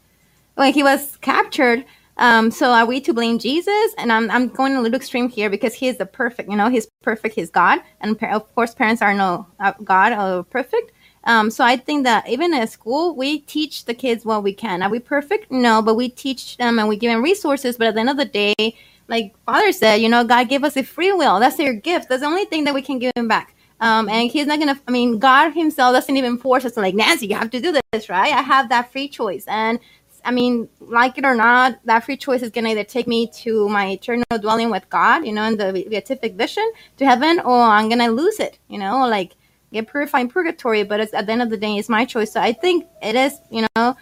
[0.55, 1.87] When he was captured
[2.23, 3.95] um, so are we to blame Jesus?
[3.99, 6.69] And I'm, I'm going a little extreme here because he is the perfect, you know,
[6.69, 7.81] he's perfect, he's God.
[8.01, 10.93] And of course, parents are no uh, God or perfect.
[11.25, 14.83] Um, so I think that even at school, we teach the kids what we can.
[14.83, 15.51] Are we perfect?
[15.51, 17.77] No, but we teach them and we give them resources.
[17.77, 18.77] But at the end of the day,
[19.09, 21.41] like Father said, you know, God gave us a free will.
[21.41, 22.09] That's their gift.
[22.09, 23.57] That's the only thing that we can give him back.
[23.81, 24.81] Um, and he's not gonna.
[24.87, 27.27] I mean, God Himself doesn't even force us like Nancy.
[27.27, 28.33] You have to do this, right?
[28.33, 29.81] I have that free choice, and
[30.25, 33.27] I mean, like it or not, that free choice is going to either take me
[33.43, 37.61] to my eternal dwelling with God, you know, in the beatific vision to heaven, or
[37.61, 39.33] I'm going to lose it, you know, like
[39.73, 40.85] get purified in purgatory.
[40.85, 42.33] But it's, at the end of the day, it's my choice.
[42.33, 43.97] So I think it is, you know,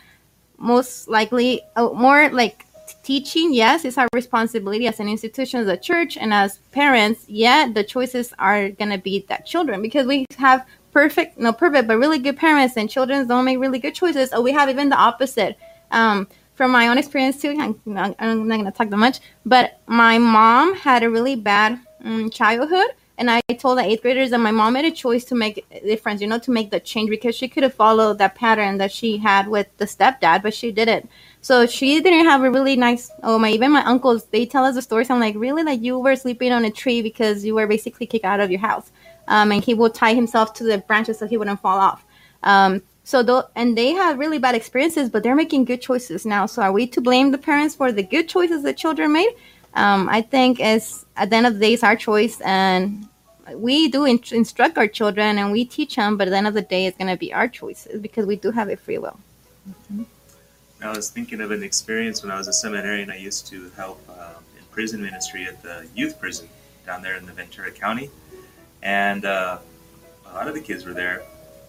[0.59, 2.67] most likely uh, more like
[3.03, 3.55] teaching.
[3.55, 7.25] Yes, it's our responsibility as an institution, as a church, and as parents.
[7.29, 11.89] Yet the choices are going to be that children because we have perfect, no perfect,
[11.89, 14.33] but really good parents, and children don't make really good choices.
[14.35, 15.57] Or we have even the opposite
[15.91, 20.19] um, from my own experience too, I'm not, not gonna talk that much, but my
[20.19, 24.51] mom had a really bad um, childhood, and I told the eighth graders that my
[24.51, 27.35] mom made a choice to make a difference, you know, to make the change because
[27.35, 31.09] she could have followed that pattern that she had with the stepdad, but she didn't.
[31.43, 33.11] So she didn't have a really nice.
[33.23, 33.51] Oh my!
[33.51, 35.11] Even my uncles, they tell us the stories.
[35.11, 35.63] I'm like, really?
[35.63, 38.61] Like you were sleeping on a tree because you were basically kicked out of your
[38.61, 38.91] house,
[39.29, 42.05] um, and he would tie himself to the branches so he wouldn't fall off.
[42.43, 46.47] Um, so though, and they have really bad experiences, but they're making good choices now.
[46.47, 49.35] So are we to blame the parents for the good choices the children made?
[49.75, 53.09] Um, I think it's at the end of the day, it's our choice, and
[53.55, 56.17] we do in- instruct our children and we teach them.
[56.17, 58.37] But at the end of the day, it's going to be our choices because we
[58.37, 59.19] do have a free will.
[59.69, 60.05] Mm-hmm.
[60.83, 63.11] I was thinking of an experience when I was a seminarian.
[63.11, 66.49] I used to help um, in prison ministry at the youth prison
[66.87, 68.09] down there in the Ventura County,
[68.83, 69.59] and uh,
[70.27, 71.23] a lot of the kids were there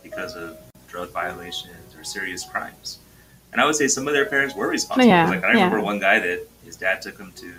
[0.03, 0.57] because of
[0.91, 2.99] drug violations or serious crimes.
[3.51, 5.07] And I would say some of their parents were responsible.
[5.07, 7.53] Yeah, like I remember one guy that his dad took him to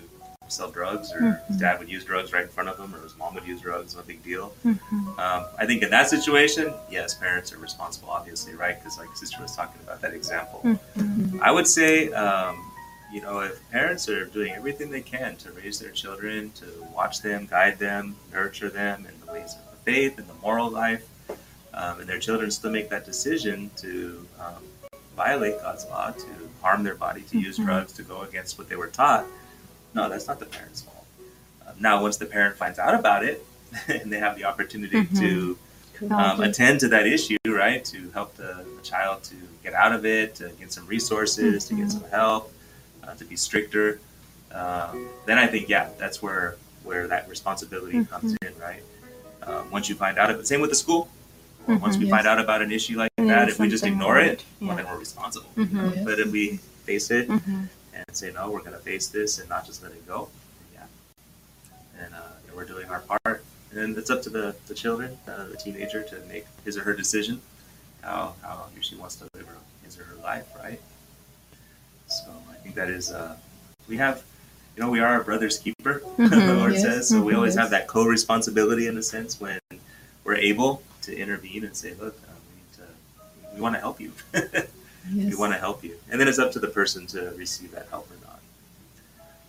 [0.49, 1.53] sell drugs, or mm-hmm.
[1.53, 3.61] his dad would use drugs right in front of him, or his mom would use
[3.61, 3.97] drugs.
[3.97, 4.55] No big deal.
[4.65, 5.19] Mm-hmm.
[5.19, 8.79] Um, I think in that situation, yes, parents are responsible, obviously, right?
[8.79, 10.61] Because like sister was talking about that example.
[10.65, 11.43] Mm-hmm.
[11.43, 12.71] I would say, um,
[13.13, 17.21] you know, if parents are doing everything they can to raise their children, to watch
[17.21, 21.07] them, guide them, nurture them in the ways of the faith and the moral life,
[21.75, 24.63] um, and their children still make that decision to um,
[25.17, 26.27] violate God's law, to
[26.61, 27.39] harm their body, to mm-hmm.
[27.39, 29.27] use drugs, to go against what they were taught,
[29.95, 31.07] no, that's not the parent's fault.
[31.67, 33.45] Um, now, once the parent finds out about it
[33.89, 35.19] and they have the opportunity mm-hmm.
[35.19, 35.59] to
[36.11, 40.05] um, attend to that issue, right, to help the, the, child to get out of
[40.05, 41.77] it, to get some resources, mm-hmm.
[41.77, 42.01] to get mm-hmm.
[42.01, 42.53] some help,
[43.05, 44.01] uh, to be stricter,
[44.53, 48.49] um, then I think, yeah, that's where where that responsibility comes mm-hmm.
[48.49, 48.83] in, right?
[49.45, 51.09] Um, once you find out, of it, same with the school
[51.67, 52.11] Mm-hmm, once we yes.
[52.11, 54.69] find out about an issue like and that, if we just ignore it, yeah.
[54.69, 55.49] well, then we're responsible.
[55.57, 55.91] Mm-hmm.
[55.95, 56.05] Yes.
[56.05, 57.65] But if we face it mm-hmm.
[57.95, 60.29] and say, no, we're going to face this and not just let it go,
[60.75, 60.85] yeah.
[62.01, 63.45] And, uh, and we're doing our part.
[63.73, 66.95] And it's up to the, the children, uh, the teenager, to make his or her
[66.95, 67.41] decision
[68.03, 69.49] how, how he or she wants to live
[69.85, 70.81] his or her life, right?
[72.09, 73.37] So I think that is, uh,
[73.89, 74.23] we have,
[74.77, 76.59] you know, we are our brother's keeper, the mm-hmm.
[76.59, 76.83] Lord yes.
[76.83, 77.09] says.
[77.09, 77.63] So we always mm-hmm.
[77.63, 79.61] have that co responsibility in a sense when
[80.25, 84.01] we're able to intervene and say, look, uh, we need to, we want to help
[84.01, 84.13] you.
[84.35, 84.69] yes.
[85.11, 85.97] We want to help you.
[86.11, 88.41] And then it's up to the person to receive that help or not.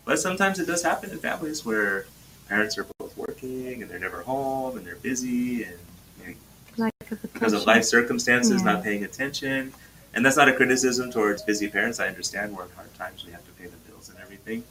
[0.05, 2.05] But sometimes it does happen in families where
[2.47, 5.77] parents are both working and they're never home and they're busy and
[6.21, 6.35] you
[6.77, 6.89] know,
[7.33, 8.73] because of life circumstances, yeah.
[8.73, 9.73] not paying attention.
[10.13, 11.99] And that's not a criticism towards busy parents.
[11.99, 13.25] I understand we're in hard times.
[13.25, 14.63] We have to pay the bills and everything.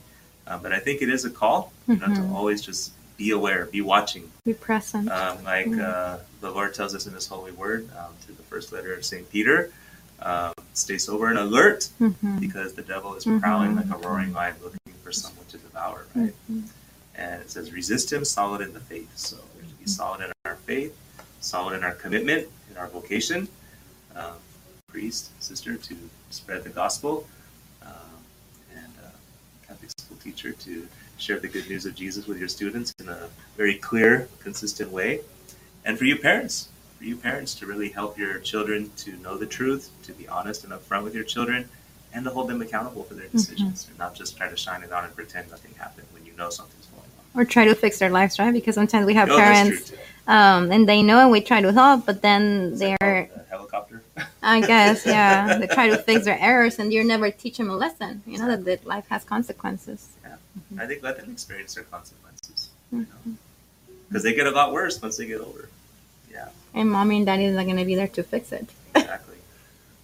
[0.46, 2.00] Um, but I think it is a call mm-hmm.
[2.00, 2.34] not to mm-hmm.
[2.34, 2.92] always just
[3.22, 5.08] be aware, be watching, be present.
[5.08, 5.80] Um, like mm-hmm.
[5.80, 9.04] uh, the Lord tells us in His holy word um, through the first letter of
[9.04, 9.70] Saint Peter,
[10.20, 12.38] um, stay sober and alert mm-hmm.
[12.38, 13.90] because the devil is prowling mm-hmm.
[13.90, 16.06] like a roaring lion, looking for someone to devour.
[16.16, 16.34] Right.
[16.50, 16.62] Mm-hmm.
[17.14, 19.10] And it says, resist him solid in the faith.
[19.16, 20.96] So we're to be solid in our faith,
[21.40, 23.46] solid in our commitment, in our vocation.
[24.16, 24.34] Um,
[24.88, 25.96] priest, sister, to
[26.30, 27.26] spread the gospel,
[27.82, 28.18] um,
[28.74, 29.08] and uh,
[29.66, 30.86] Catholic school teacher to
[31.22, 35.20] share the good news of Jesus with your students in a very clear, consistent way.
[35.84, 36.68] And for you parents,
[36.98, 40.64] for you parents to really help your children to know the truth, to be honest
[40.64, 41.68] and upfront with your children,
[42.12, 44.92] and to hold them accountable for their decisions, and not just try to shine it
[44.92, 47.40] on and pretend nothing happened when you know something's going on.
[47.40, 48.52] Or try to fix their lives, right?
[48.52, 49.92] Because sometimes we have No, parents
[50.26, 54.02] um, and they know and we try to help, but then Is they're, a helicopter.
[54.42, 57.76] I guess, yeah, they try to fix their errors and you never teach them a
[57.76, 60.08] lesson, you know, that, that life has consequences.
[60.78, 62.70] I think let them experience their consequences.
[62.94, 63.32] Mm-hmm.
[64.08, 65.68] Because they get a lot worse once they get older.
[66.30, 68.68] Yeah, And mommy and daddy is not going to be there to fix it.
[68.94, 69.36] exactly.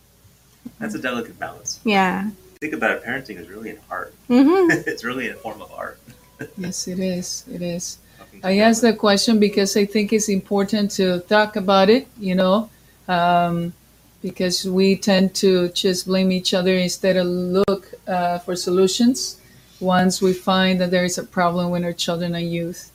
[0.79, 1.81] That's a delicate balance.
[1.85, 2.31] Yeah.
[2.61, 4.15] Think about it, parenting is really an art.
[4.27, 5.99] hmm it's really a form of art.
[6.57, 7.45] Yes, it is.
[7.53, 7.99] It is.
[8.21, 8.63] I together.
[8.63, 12.71] asked that question because I think it's important to talk about it, you know,
[13.09, 13.73] um,
[14.23, 19.38] because we tend to just blame each other instead of look uh, for solutions
[19.81, 22.91] once we find that there is a problem with our children and youth.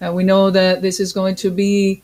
[0.00, 2.02] Uh, we know that this is going to be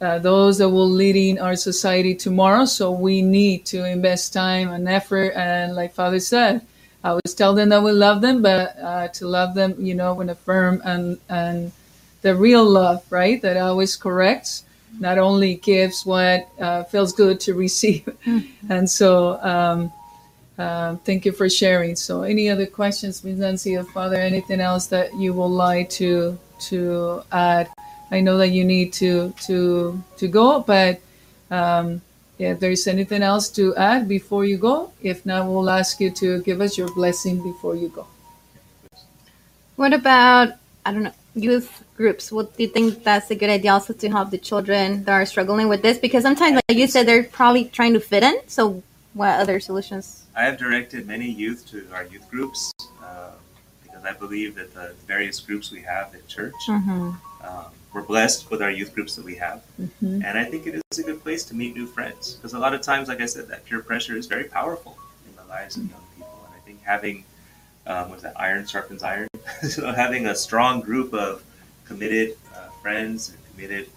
[0.00, 4.68] uh, those that will lead in our society tomorrow, so we need to invest time
[4.68, 5.32] and effort.
[5.34, 6.62] And like Father said,
[7.04, 10.14] I always tell them that we love them, but uh, to love them, you know,
[10.14, 11.72] with a firm and and
[12.22, 13.42] the real love, right?
[13.42, 14.64] That always corrects,
[14.98, 18.08] not only gives what uh, feels good to receive.
[18.68, 19.92] And so, um,
[20.58, 21.96] um, thank you for sharing.
[21.96, 24.16] So, any other questions, or Father?
[24.16, 26.38] Anything else that you would like to
[26.68, 27.70] to add?
[28.10, 31.00] I know that you need to to to go, but
[31.50, 32.02] um,
[32.38, 36.10] yeah, if there's anything else to add before you go, if not, we'll ask you
[36.10, 38.06] to give us your blessing before you go.
[39.76, 42.32] What about, I don't know, youth groups?
[42.32, 45.26] What do you think that's a good idea also to help the children that are
[45.26, 45.98] struggling with this?
[45.98, 48.36] Because sometimes, like you said, they're probably trying to fit in.
[48.48, 48.82] So,
[49.14, 50.24] what other solutions?
[50.34, 53.30] I have directed many youth to our youth groups uh,
[53.82, 57.10] because I believe that the various groups we have at church, Mm-hmm.
[57.46, 59.62] um, we're blessed with our youth groups that we have.
[59.78, 60.24] Mhm.
[60.24, 62.72] And I think it is a good place to meet new friends because a lot
[62.72, 64.96] of times, like I said, that peer pressure is very powerful
[65.28, 66.40] in the lives of young people.
[66.46, 67.24] And I think having,
[67.86, 69.28] um, what's that, iron sharpens iron?
[69.68, 71.42] so having a strong group of
[71.84, 73.90] committed uh, friends and committed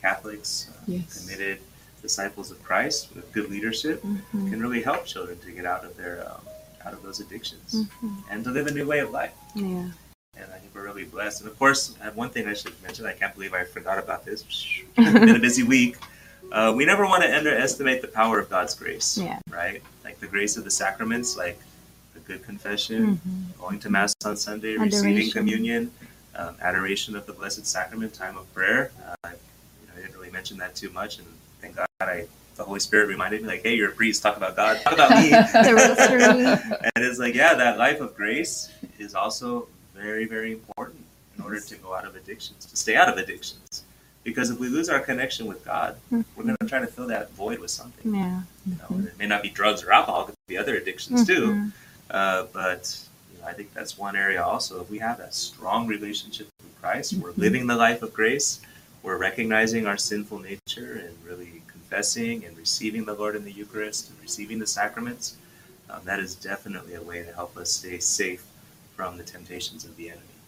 [0.00, 1.24] Catholics, uh, Yes.
[1.26, 1.58] committed
[2.02, 4.50] disciples of Christ with good leadership Mm-hmm.
[4.50, 6.40] can really help children to get out of their um,
[6.84, 7.68] out of those addictions
[8.02, 8.22] Mhm.
[8.30, 9.34] and to live a new way of life.
[9.54, 9.90] Yeah.
[10.40, 11.42] And I think we're really blessed.
[11.42, 13.04] And of course, I have one thing I should mention.
[13.04, 14.44] I can't believe I forgot about this.
[14.96, 15.96] It's been a busy week.
[16.50, 19.38] Uh, we never want to underestimate the power of God's grace, Yeah.
[19.50, 19.82] right?
[20.04, 21.58] Like the grace of the sacraments, like
[22.14, 23.58] the good confession, Mhm.
[23.60, 25.92] going to Mass on Sunday, receiving communion,
[26.34, 28.90] um, adoration of the Blessed Sacrament, time of prayer.
[29.06, 29.14] Uh,
[29.80, 31.28] you know, I didn't really mention that too much, and
[32.08, 32.26] I,
[32.56, 35.10] the Holy Spirit reminded me, like, hey, you're a priest, talk about God, talk about
[35.22, 35.32] me.
[35.32, 41.04] And it's like, yeah, that life of grace is also very, very important
[41.36, 43.84] in order to go out of addictions, to stay out of addictions.
[44.22, 47.32] Because if we lose our connection with God, we're going to try to fill that
[47.32, 48.14] void with something.
[48.14, 48.42] Yeah.
[48.66, 51.46] You know, it may not be drugs or alcohol; it could be other addictions too.
[51.46, 51.72] Mhm.
[52.10, 52.98] Uh, but
[53.32, 54.82] you know, I think that's one area also.
[54.82, 57.38] If we have that strong relationship with Christ, we're Mhm.
[57.38, 58.60] living the life of grace.
[59.02, 61.59] We're recognizing our sinful nature and really
[61.90, 65.36] confessing and receiving the Lord in the Eucharist and receiving the sacraments.
[65.90, 68.44] Um, that is definitely a way to help us stay safe
[68.94, 70.38] from the temptations of the enemy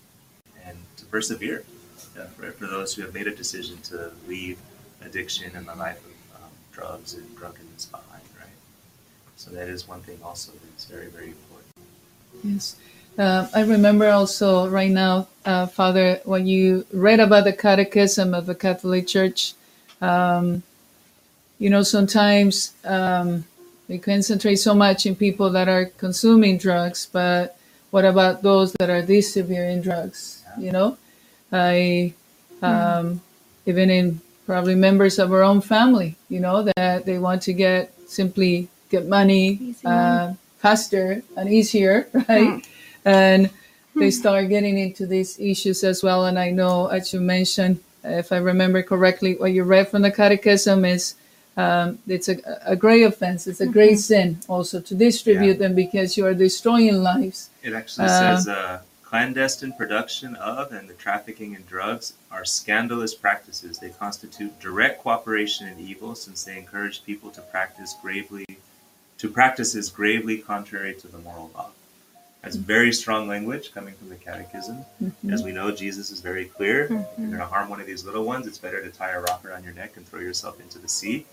[0.64, 1.64] and to persevere.
[2.16, 4.58] Uh, for, for those who have made a decision to leave
[5.04, 8.48] addiction and the life of um, drugs and drunkenness behind, right?
[9.36, 11.72] So that is one thing also that's very, very important.
[12.44, 12.76] Yes.
[13.18, 18.46] Uh, I remember also right now, uh, Father, when you read about the Catechism of
[18.46, 19.54] the Catholic Church,
[20.00, 20.62] um,
[21.62, 23.44] you know, sometimes um,
[23.86, 27.56] we concentrate so much in people that are consuming drugs, but
[27.92, 30.42] what about those that are distributing drugs?
[30.58, 30.98] You know,
[31.52, 32.14] I
[32.62, 33.20] um,
[33.64, 37.94] even in probably members of our own family, you know, that they want to get
[38.10, 42.66] simply get money uh, faster and easier, right?
[43.04, 43.50] And
[43.94, 46.26] they start getting into these issues as well.
[46.26, 50.10] And I know, as you mentioned, if I remember correctly, what you read from the
[50.10, 51.14] Catechism is
[51.56, 53.46] um, it's a, a great offense.
[53.46, 57.50] It's a great sin also to distribute them because you are destroying lives.
[57.62, 63.14] It actually Uh, says uh, clandestine production of and the trafficking in drugs are scandalous
[63.14, 63.78] practices.
[63.78, 68.46] They constitute direct cooperation in evil since they encourage people to practice gravely,
[69.18, 71.70] to practices gravely contrary to the moral law.
[72.42, 74.84] That's very strong language coming from the Catechism.
[75.00, 75.32] Mhm.
[75.32, 76.84] As we know, Jesus is very clear.
[76.84, 77.16] If you're Mhm.
[77.16, 79.62] going to harm one of these little ones, it's better to tie a rock around
[79.64, 81.24] your neck and throw yourself into the sea.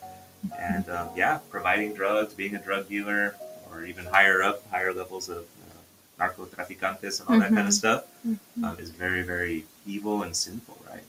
[0.58, 3.36] And um, yeah, providing drugs, being a drug dealer,
[3.72, 5.46] or even higher up, higher levels of
[6.20, 7.74] uh, narcotraficantes and all that kind of Mhm.
[7.74, 8.38] stuff Mhm.
[8.64, 11.04] um, is very, very evil and sinful, right?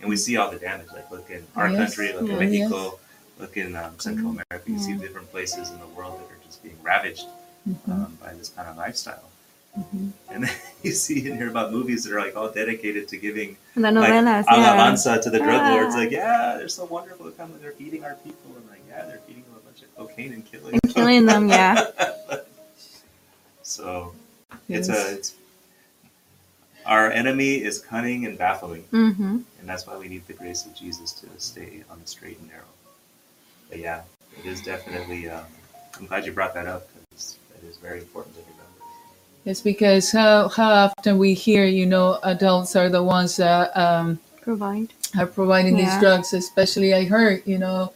[0.00, 0.88] And we see all the damage.
[0.92, 1.76] Like, look in our Yes.
[1.78, 2.98] country, look in Yeah, Mexico,
[3.38, 4.30] look in um, Central.
[4.30, 4.66] America.
[4.66, 7.26] You see different places in the world that are just being ravaged
[7.88, 9.22] um, by this kind of lifestyle.
[9.78, 10.10] Mhm.
[10.30, 13.56] And then you see and hear about movies that are like all dedicated to giving
[13.74, 15.16] The like novelas, yeah.
[15.20, 15.94] to the drug lords.
[15.96, 17.30] Like, yeah, they're so wonderful.
[17.32, 20.32] Come, they're feeding our people, and like, yeah, they're feeding them a bunch of cocaine
[20.32, 21.86] and killing And killing them, yeah.
[23.62, 24.14] so
[24.68, 24.88] Yes.
[24.88, 25.34] it's a it's
[26.86, 29.38] our enemy is cunning and baffling, Mm-hmm.
[29.58, 32.48] and that's why we need the grace of Jesus to stay on the straight and
[32.48, 32.64] narrow.
[33.70, 34.02] But yeah,
[34.38, 35.28] it is definitely.
[35.28, 35.44] Um,
[35.98, 38.63] I'm glad you brought that up because that is very important to remember.
[39.44, 44.18] It's because how how often we hear, you know, adults are the ones that um,
[44.40, 44.92] Provide.
[45.18, 46.32] are providing these drugs.
[46.32, 47.92] Especially, I heard, you know,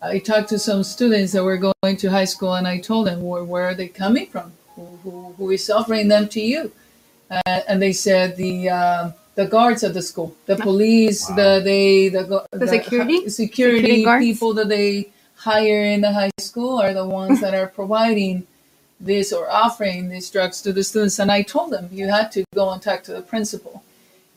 [0.00, 3.22] I talked to some students that were going to high school, and I told them,
[3.22, 4.52] where, where are they coming from?
[4.76, 6.70] Who, who, who is offering them to you?
[7.30, 11.36] Uh, and they said the um the guards at the school, the police, Wow.
[11.36, 13.28] the they the go- The security?
[13.28, 17.66] security Security people that they hire in the high school are the ones that are
[17.66, 18.46] providing
[19.00, 21.18] this or offering these drugs to the students.
[21.18, 23.82] And I told them you had to go and talk to the principal.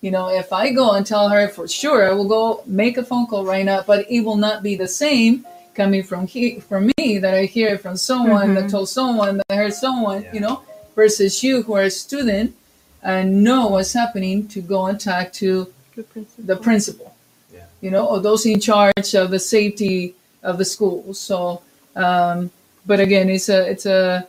[0.02, 3.04] You know, if I go and tell her for sure, I will go make a
[3.04, 5.46] phone call right now, but it will not be the same
[5.76, 8.72] coming from he, from me that I hear from someone that Mhm.
[8.72, 10.34] told someone that heard someone, Yeah.
[10.34, 10.62] you know,
[10.96, 12.54] versus you who are a student
[13.02, 16.44] and know what's happening to go and talk to The principal.
[16.46, 17.14] the principal,
[17.54, 17.62] Yeah.
[17.82, 21.14] you know, or those in charge of the safety of the school.
[21.14, 21.62] So,
[21.96, 22.52] um,
[22.86, 24.28] but again, it's a, it's a,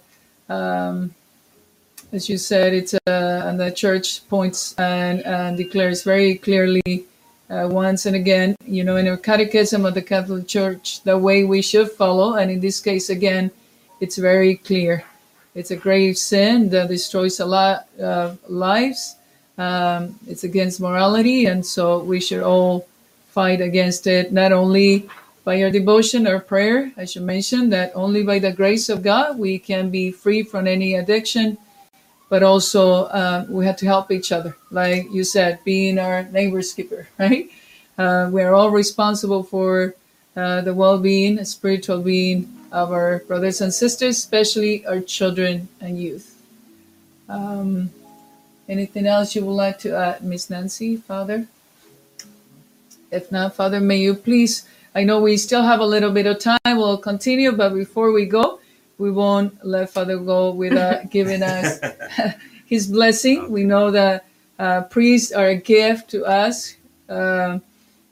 [0.51, 1.15] um,
[2.13, 3.11] as you said, it's a,
[3.47, 7.07] and the church points and, and declares very clearly
[7.49, 11.45] uh, once and again, you know, in our catechism of the Catholic Church, the way
[11.45, 12.35] we should follow.
[12.35, 13.51] And in this case, again,
[14.01, 15.05] it's very clear.
[15.55, 19.17] It's a grave sin that destroys a lot of lives.
[19.59, 22.87] Um, it's against morality, and so we should all
[23.31, 25.09] fight against it, not only
[25.51, 29.37] by our devotion or prayer, as you mentioned, that only by the grace of God
[29.37, 31.59] we can be free from any addiction,
[32.29, 34.57] but also uh, we have to help each other.
[34.71, 37.51] Like you said, being our neighbor's keeper, right?
[37.99, 39.97] Uh, we are all responsible for
[40.37, 45.99] uh, the well being, spiritual being of our brothers and sisters, especially our children and
[45.99, 46.41] youth.
[47.29, 47.91] Um,
[48.69, 51.49] anything else you would like to add, Miss Nancy, Father?
[53.11, 54.63] If not, Father, may you please,
[54.95, 58.27] I know we still have a little bit of time, we'll continue, but before we
[58.27, 58.59] go,
[58.99, 61.79] we won't let Father go without giving us
[62.67, 63.51] his blessing.
[63.51, 64.27] We know that
[64.59, 66.75] uh, priests are a gift to us,
[67.09, 67.63] um,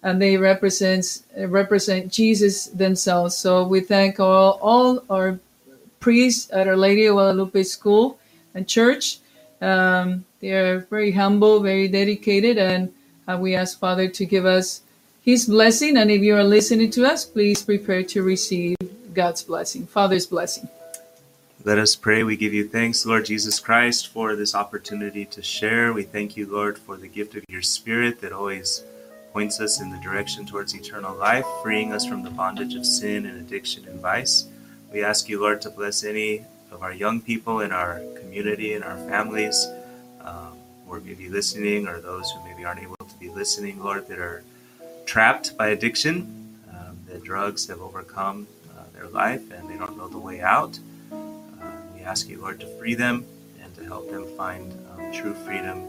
[0.02, 3.36] and they represent represent Jesus themselves.
[3.36, 5.38] So we thank all all our
[6.00, 8.18] priests at Our Lady of Guadalupe School
[8.54, 9.18] and Church.
[9.60, 12.94] Um, they are very humble, very dedicated, and
[13.26, 14.82] uh, we ask Father to give us
[15.28, 15.98] His blessing.
[15.98, 18.78] And if you are listening to us, please prepare to receive
[19.12, 20.70] God's blessing, Father's blessing.
[21.64, 22.22] Let us pray.
[22.22, 25.92] We give you thanks, Lord Jesus Christ, for this opportunity to share.
[25.92, 28.82] We thank you, Lord, for the gift of your Spirit that always
[29.34, 33.26] points us in the direction towards eternal life, freeing us from the bondage of sin
[33.26, 34.46] and addiction and vice.
[34.90, 38.82] We ask you, Lord, to bless any of our young people in our community and
[38.82, 39.68] our families
[40.22, 40.56] um,
[40.90, 44.42] are maybe listening or those who maybe aren't able to be listening, Lord, that are
[45.08, 48.46] trapped by addiction, um, that drugs have overcome
[48.76, 50.78] uh, their life and they don't know the way out.
[51.10, 51.16] Uh,
[51.94, 53.24] we ask you, Lord, to free them
[53.62, 55.82] and to help them find um, true freedom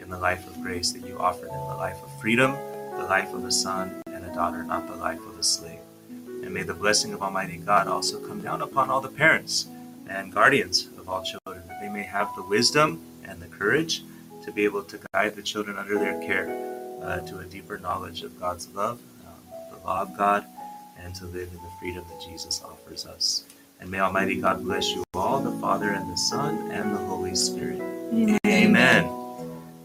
[0.00, 2.52] in the life of grace that you offer them the life of freedom,
[2.96, 5.80] the life of a son and a daughter, not the life of a slave.
[6.08, 9.66] And may the blessing of Almighty God also come down upon all the parents
[10.08, 14.02] and guardians of all children, that they may have the wisdom and the courage
[14.46, 16.71] to be able to guide the children under their care
[17.02, 20.44] uh, to a deeper knowledge of God's love, um, the law of God,
[21.00, 23.44] and to live in the freedom that Jesus offers us.
[23.80, 27.34] And may Almighty God bless you all, the Father and the Son and the Holy
[27.34, 27.80] Spirit.
[28.12, 28.38] Amen.
[28.46, 29.18] Amen.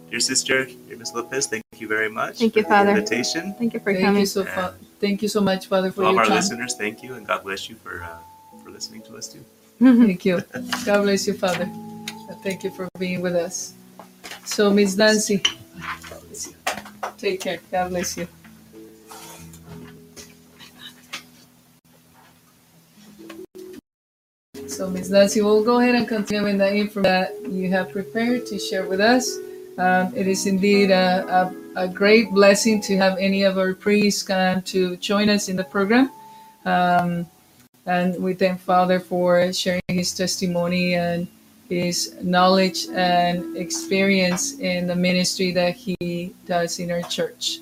[0.09, 1.13] Dear sister, dear Ms.
[1.13, 2.89] Lopez, thank you very much Thank for you, the Father.
[2.91, 3.53] invitation.
[3.57, 4.20] Thank you for Thank coming.
[4.22, 6.36] you so fa- Thank you so much, Father, for To all of your our time.
[6.38, 8.18] listeners, thank you, and God bless you for uh,
[8.63, 9.43] for listening to us too.
[9.80, 10.41] Thank you.
[10.86, 11.70] God bless you, Father.
[12.41, 13.74] Thank you for being with us.
[14.45, 16.07] So, Miss Nancy, God you.
[17.18, 17.60] Take care.
[17.72, 18.28] God bless you.
[24.68, 25.10] So, Ms.
[25.10, 28.86] Nancy, we'll go ahead and continue with the info that you have prepared to share
[28.86, 29.38] with us.
[29.78, 34.24] Um, it is indeed a, a, a, great blessing to have any of our priests
[34.24, 36.12] come to join us in the program.
[36.66, 37.28] Um,
[37.86, 41.28] and we thank Father for sharing his testimony and
[41.70, 47.59] his knowledge and experience in the ministry that he does in our church.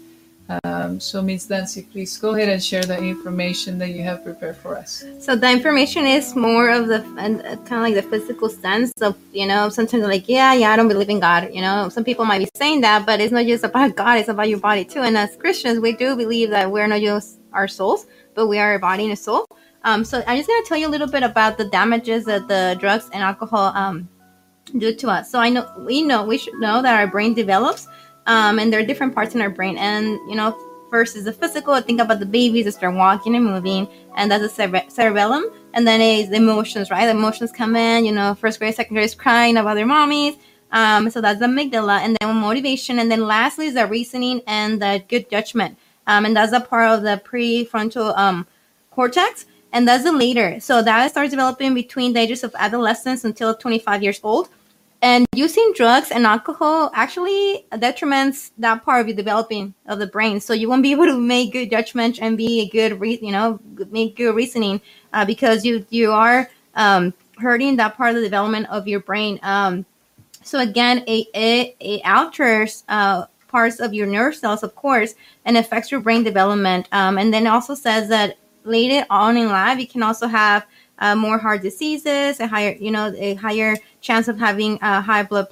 [0.63, 1.49] Um, so, Ms.
[1.49, 5.03] Nancy, please go ahead and share the information that you have prepared for us.
[5.19, 9.47] So, the information is more of the kind of like the physical sense of, you
[9.47, 11.49] know, sometimes like, yeah, yeah, I don't believe in God.
[11.51, 14.29] You know, some people might be saying that, but it's not just about God, it's
[14.29, 15.01] about your body too.
[15.01, 18.75] And as Christians, we do believe that we're not just our souls, but we are
[18.75, 19.47] a body and a soul.
[19.86, 22.75] Um, so I'm just gonna tell you a little bit about the damages that the
[22.79, 24.09] drugs and alcohol um,
[24.79, 25.31] do to us.
[25.31, 27.88] So I know we know we should know that our brain develops,
[28.25, 29.77] um, and there are different parts in our brain.
[29.77, 30.57] And you know,
[30.89, 31.79] first is the physical.
[31.81, 35.45] Think about the babies that start walking and moving, and that's the cere- cerebellum.
[35.75, 37.05] And then is the emotions, right?
[37.05, 38.05] The emotions come in.
[38.05, 40.39] You know, first grade, second grade is crying about their mommies.
[40.71, 44.81] Um, so that's the amygdala, and then motivation, and then lastly is the reasoning and
[44.81, 45.77] the good judgment.
[46.07, 48.47] Um, and that's a part of the prefrontal um,
[48.89, 49.45] cortex
[49.76, 50.57] and that's the later.
[50.61, 54.47] So that starts developing between the ages of adolescence until 25 years old.
[55.01, 60.39] And using drugs and alcohol actually detriments that part of the developing of the brain.
[60.39, 63.34] So you won't be able to make good judgment and be a good, re- you
[63.34, 63.59] know,
[63.91, 64.80] make good reasoning
[65.11, 69.41] uh, because you you are um, hurting that part of the development of your brain.
[69.43, 69.86] Um,
[70.41, 75.57] so again, it, it, it alters uh, parts of your nerve cells, of course, and
[75.57, 76.88] affects your brain development.
[76.93, 80.66] Um, and then also says that later on in life, you can also have
[80.99, 85.24] uh, more heart diseases, a higher, you know, a higher chance of having uh, high
[85.24, 85.47] blood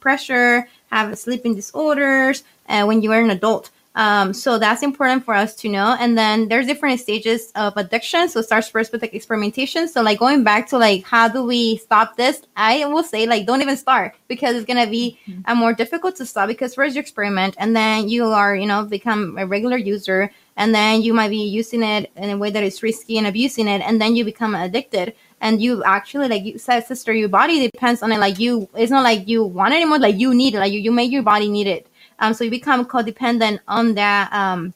[0.00, 3.70] pressure, have sleeping disorders uh, when you are an adult.
[3.98, 5.96] Um, so that's important for us to know.
[5.98, 8.28] And then there's different stages of addiction.
[8.28, 9.88] So it starts first with like experimentation.
[9.88, 12.42] So like going back to like how do we stop this?
[12.56, 16.26] I will say like don't even start because it's gonna be uh, more difficult to
[16.26, 20.30] stop because first you experiment and then you are you know become a regular user
[20.56, 23.66] and then you might be using it in a way that is risky and abusing
[23.66, 27.68] it and then you become addicted and you actually like you said sister your body
[27.68, 30.54] depends on it like you it's not like you want it anymore like you need
[30.54, 31.87] it like you, you make your body need it
[32.18, 34.74] um so you become codependent on that um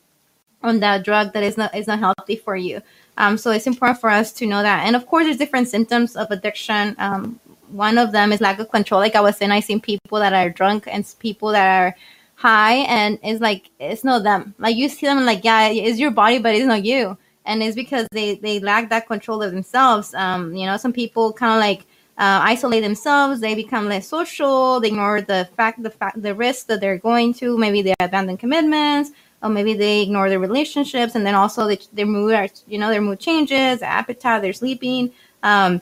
[0.62, 2.80] on that drug that is not is not healthy for you.
[3.18, 4.86] Um so it's important for us to know that.
[4.86, 6.94] And of course there's different symptoms of addiction.
[6.98, 9.00] Um one of them is lack of control.
[9.00, 11.96] Like i was saying I've seen people that are drunk and people that are
[12.34, 14.54] high and it's like it's not them.
[14.58, 17.16] Like you see them like yeah it's your body but it's not you.
[17.44, 20.14] And it's because they they lack that control of themselves.
[20.14, 21.86] Um you know some people kind of like
[22.18, 26.66] uh, isolate themselves they become less social they ignore the fact the fact the risk
[26.66, 29.10] that they're going to maybe they abandon commitments
[29.42, 33.00] or maybe they ignore their relationships and then also they, their mood you know their
[33.00, 35.10] mood changes appetite they're sleeping
[35.42, 35.80] um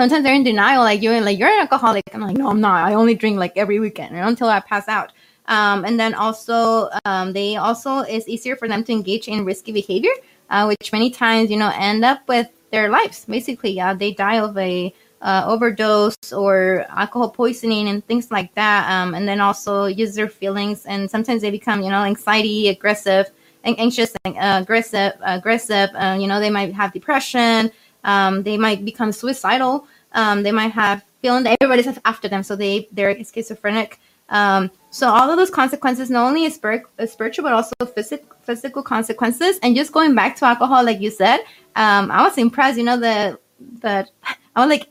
[0.00, 2.84] sometimes they're in denial like you're like you're an alcoholic i'm like no i'm not
[2.84, 5.12] i only drink like every weekend until i pass out
[5.48, 9.72] um, and then also, um, they also it's easier for them to engage in risky
[9.72, 10.12] behavior,
[10.50, 13.24] uh, which many times you know end up with their lives.
[13.24, 18.90] Basically, uh, they die of a uh, overdose or alcohol poisoning and things like that.
[18.90, 23.30] Um, and then also use their feelings, and sometimes they become you know anxiety, aggressive,
[23.64, 25.90] anxious, uh, aggressive, aggressive.
[25.94, 27.70] Uh, you know, they might have depression.
[28.04, 29.86] Um, they might become suicidal.
[30.12, 33.98] Um, they might have feeling that everybody's after them, so they they're schizophrenic.
[34.30, 39.58] Um, so all of those consequences, not only spiritual but also physical physical consequences.
[39.62, 41.40] And just going back to alcohol, like you said,
[41.76, 42.78] um, I was impressed.
[42.78, 43.40] You know that
[43.80, 44.10] that
[44.56, 44.88] I was like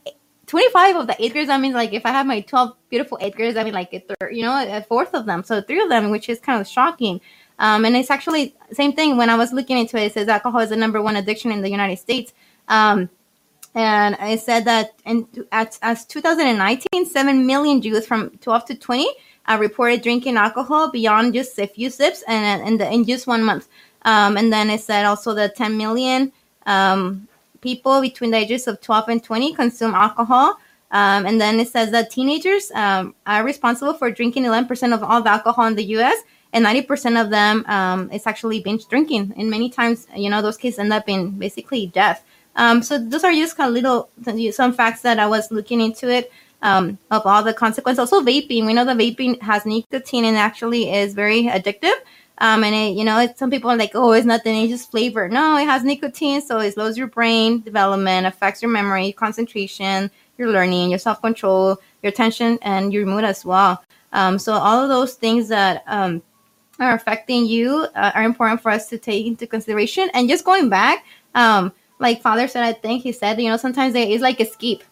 [0.48, 1.50] 25 of the eighth graders.
[1.50, 4.00] I mean, like if I have my 12 beautiful eighth graders, I mean, like a
[4.00, 5.44] third, you know, a fourth of them.
[5.44, 7.20] So three of them, which is kind of shocking.
[7.58, 9.16] Um, and it's actually same thing.
[9.16, 11.60] When I was looking into it, it says alcohol is the number one addiction in
[11.60, 12.32] the United States.
[12.68, 13.10] Um,
[13.74, 19.08] and I said that in at as 2019, seven million Jews from 12 to 20
[19.46, 23.42] uh, reported drinking alcohol beyond just a few sips and in, the, in just one
[23.42, 23.68] month.
[24.02, 26.32] Um, and then it said also that 10 million
[26.66, 27.28] um,
[27.60, 30.58] people between the ages of 12 and 20 consume alcohol.
[30.90, 35.22] Um, and then it says that teenagers um, are responsible for drinking 11% of all
[35.22, 36.18] the alcohol in the U.S.
[36.52, 39.34] And 90% of them um, is actually binge drinking.
[39.36, 42.24] And many times, you know, those kids end up in basically death.
[42.56, 44.10] Um, so those are just kind of little
[44.52, 46.32] some facts that I was looking into it
[46.62, 48.00] um, of all the consequences.
[48.00, 48.66] Also, vaping.
[48.66, 51.94] We know that vaping has nicotine and actually is very addictive.
[52.40, 55.28] Um, and it, you know, some people are like, oh, it's nothing, it's just flavor.
[55.28, 60.48] No, it has nicotine, so it slows your brain development, affects your memory, concentration, your
[60.50, 63.82] learning, your self control, your attention, and your mood as well.
[64.12, 66.22] Um, so all of those things that um,
[66.78, 70.08] are affecting you uh, are important for us to take into consideration.
[70.14, 73.94] And just going back, um, like father said i think he said you know sometimes
[73.94, 74.82] it's like escape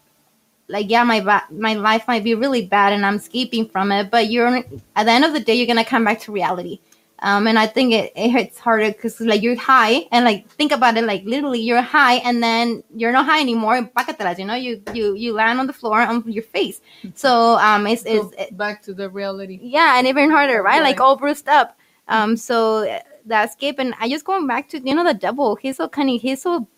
[0.69, 1.21] like yeah my
[1.51, 5.11] my life might be really bad and i'm escaping from it but you're at the
[5.11, 6.81] end of the day you're gonna come back to reality
[7.21, 10.71] um, and I think it, it hits harder because like you're high and like think
[10.71, 13.77] about it like literally you're high and then you're not high anymore.
[13.77, 16.81] You know, you you you land on the floor on your face.
[17.15, 19.59] So um, it's, it's it, back to the reality.
[19.63, 20.83] Yeah, and even harder, right?
[20.83, 21.79] Like all bruised up.
[22.09, 22.83] Um, so
[23.25, 25.57] the escape and I just going back to you know the devil.
[25.57, 26.19] He's so cunning.
[26.19, 26.69] He's so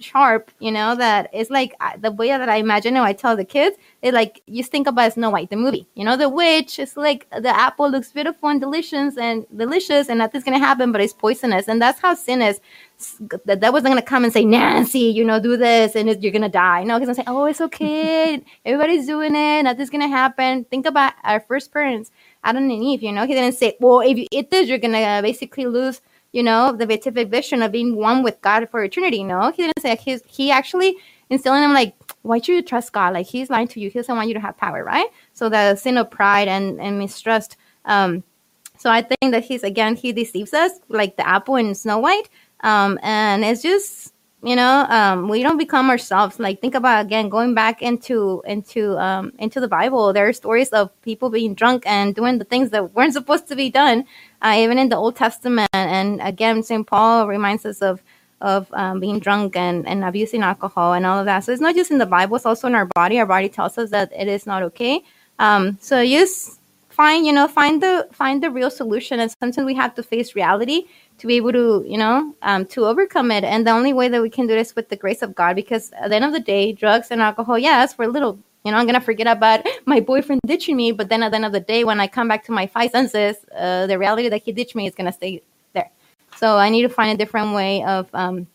[0.00, 3.44] sharp, you know, that it's like the way that I imagine it, I tell the
[3.44, 6.78] kids, it like you think about Snow White, the movie, you know, the witch.
[6.78, 11.00] It's like the apple looks beautiful and delicious and delicious, and nothing's gonna happen, but
[11.00, 12.60] it's poisonous, and that's how sin is.
[13.44, 16.48] The devil's not gonna come and say, Nancy, you know, do this, and you're gonna
[16.48, 16.84] die.
[16.84, 20.64] No, he's gonna say, Oh, it's okay, everybody's doing it, nothing's gonna happen.
[20.64, 22.10] Think about our first parents,
[22.44, 23.02] Adam and Eve.
[23.02, 26.00] You know, he didn't say, Well, if you eat this, you're gonna basically lose
[26.32, 29.24] you know, the beatific vision of being one with God for eternity.
[29.24, 30.96] No, he didn't say he's he actually
[31.30, 33.14] instilling him like, why should you trust God?
[33.14, 33.90] Like he's lying to you.
[33.90, 35.08] He doesn't want you to have power, right?
[35.32, 37.56] So the sin of pride and, and mistrust.
[37.84, 38.24] Um,
[38.78, 42.28] so I think that he's again he deceives us like the apple in Snow White.
[42.60, 44.12] Um, and it's just
[44.42, 46.38] you know um, we don't become ourselves.
[46.38, 50.68] Like think about again going back into into um, into the bible there are stories
[50.70, 54.04] of people being drunk and doing the things that weren't supposed to be done
[54.42, 55.68] uh, even in the old testament.
[55.72, 58.02] And again st paul reminds us of
[58.40, 61.40] of um, being drunk and, and abusing alcohol and all of that.
[61.40, 63.18] So it's not just in the bible it's also in our body.
[63.18, 65.02] Our body tells us that it is not okay.
[65.40, 66.57] Um, so just
[66.98, 70.34] find you know find the find the real solution and sometimes we have to face
[70.34, 70.80] reality
[71.18, 73.44] to be able to, you know, um, to overcome it.
[73.44, 75.90] And the only way that we can do this with the grace of God, because
[75.92, 78.86] at the end of the day, drugs and alcohol, yes, a little, you know, I'm
[78.86, 81.84] gonna forget about my boyfriend ditching me, but then at the end of the day,
[81.84, 84.86] when I come back to my five senses, uh, the reality that he ditched me
[84.86, 85.42] is gonna stay
[85.72, 85.90] there.
[86.36, 88.46] So I need to find a different way of um,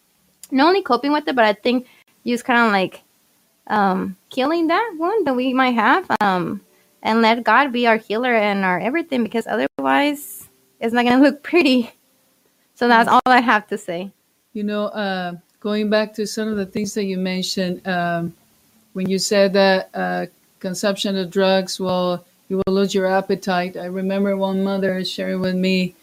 [0.51, 1.87] not only coping with it, but I think
[2.25, 3.01] just kind of like
[3.67, 6.61] um, killing that wound that we might have, um,
[7.03, 10.49] and let God be our healer and our everything, because otherwise,
[10.79, 11.91] it's not gonna look pretty.
[12.73, 14.11] So that's all I have to say.
[14.53, 18.33] You know, uh, going back to some of the things that you mentioned, um,
[18.93, 20.25] when you said that uh,
[20.59, 23.77] consumption of drugs will you will lose your appetite.
[23.77, 25.95] I remember one mother sharing with me.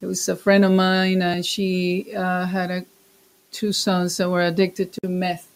[0.00, 2.84] It was a friend of mine, and she uh, had a,
[3.50, 5.48] two sons that were addicted to meth,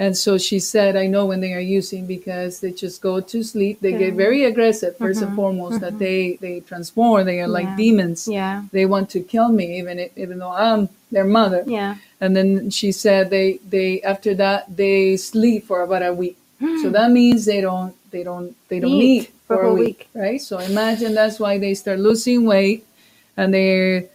[0.00, 3.42] and so she said, I know when they are using because they just go to
[3.42, 3.80] sleep.
[3.80, 5.24] They get very aggressive 1st mm-hmm.
[5.24, 5.84] and foremost, mm-hmm.
[5.84, 7.26] that they, they transform.
[7.26, 7.58] They are yeah.
[7.58, 8.28] like demons.
[8.28, 8.62] Yeah.
[8.70, 11.64] They want to kill me, even if, even though I'm their mother.
[11.66, 11.96] Yeah.
[12.20, 16.38] And then she said they, they after that they sleep for about a week.
[16.82, 19.98] So that means they don't they don't they don't eat, eat for, for, a week,
[19.98, 20.40] week, right?
[20.40, 22.84] So imagine that's why they start losing weight
[23.36, 24.06] and they're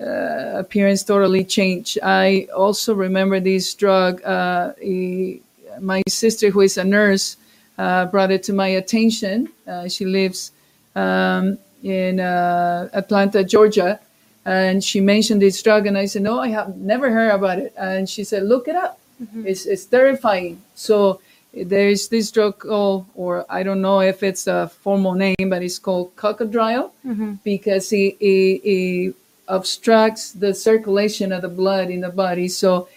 [0.00, 1.98] uh, appearance totally changed.
[2.02, 4.22] I also remember this drug.
[4.24, 5.42] Uh, he,
[5.80, 7.36] my sister, who is a nurse,
[7.78, 9.48] uh, brought it to my attention.
[9.66, 10.52] Uh, she lives
[10.94, 14.00] um, in uh, Atlanta, Georgia,
[14.44, 17.72] and she mentioned this drug, and I said, "No, I have never heard about it."
[17.76, 18.98] And she said, "Look it up.
[19.22, 19.46] Mm-hmm.
[19.46, 21.20] It's, it's terrifying." So
[21.52, 25.78] there's this drug called, or I don't know if it's a formal name, but it's
[25.78, 27.34] called Cocodrile mm-hmm.
[27.44, 29.16] because it, it, it
[29.48, 32.48] obstructs the circulation of the blood in the body.
[32.48, 32.88] So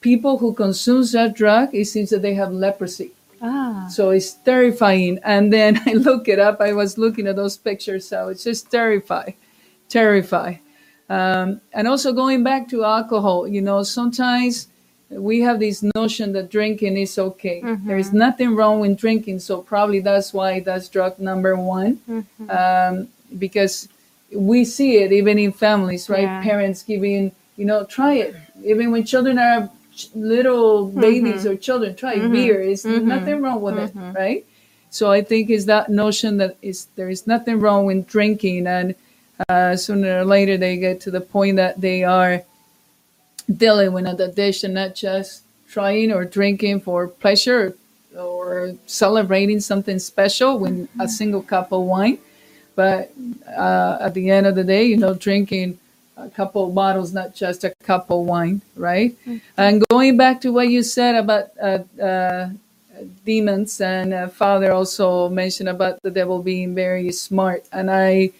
[0.00, 3.12] people who consume that drug, it seems that they have leprosy.
[3.40, 3.86] Ah.
[3.90, 5.18] So it's terrifying.
[5.24, 6.60] And then I look it up.
[6.60, 9.34] I was looking at those pictures, so it's just terrifying,
[9.88, 10.60] terrifying.
[11.08, 14.68] Um, and also going back to alcohol, you know, sometimes
[15.10, 17.62] we have this notion that drinking is okay.
[17.62, 17.88] Mm-hmm.
[17.88, 21.96] There is nothing wrong with drinking, so probably that's why that's drug number one.
[22.08, 22.50] Mm-hmm.
[22.50, 23.88] Um, because
[24.32, 26.22] we see it even in families, right?
[26.22, 26.42] Yeah.
[26.42, 28.36] Parents giving, you know, try it.
[28.64, 29.70] Even when children are
[30.14, 31.00] little mm-hmm.
[31.00, 31.52] babies mm-hmm.
[31.52, 32.32] or children, try mm-hmm.
[32.32, 32.60] beer.
[32.60, 33.08] It's mm-hmm.
[33.08, 34.12] nothing wrong with it, mm-hmm.
[34.12, 34.46] right?
[34.90, 38.94] So I think is that notion that is there is nothing wrong with drinking, and
[39.48, 42.42] uh, sooner or later they get to the point that they are
[43.54, 47.76] dealing with an addiction, not just trying or drinking for pleasure
[48.16, 52.18] or celebrating something special with a single cup of wine
[52.78, 53.10] but
[53.58, 55.76] uh, at the end of the day, you know, drinking
[56.16, 59.18] a couple of bottles, not just a cup of wine, right?
[59.22, 59.38] Mm-hmm.
[59.56, 62.50] And going back to what you said about uh, uh,
[63.26, 68.30] demons, and uh, Father also mentioned about the devil being very smart, and I.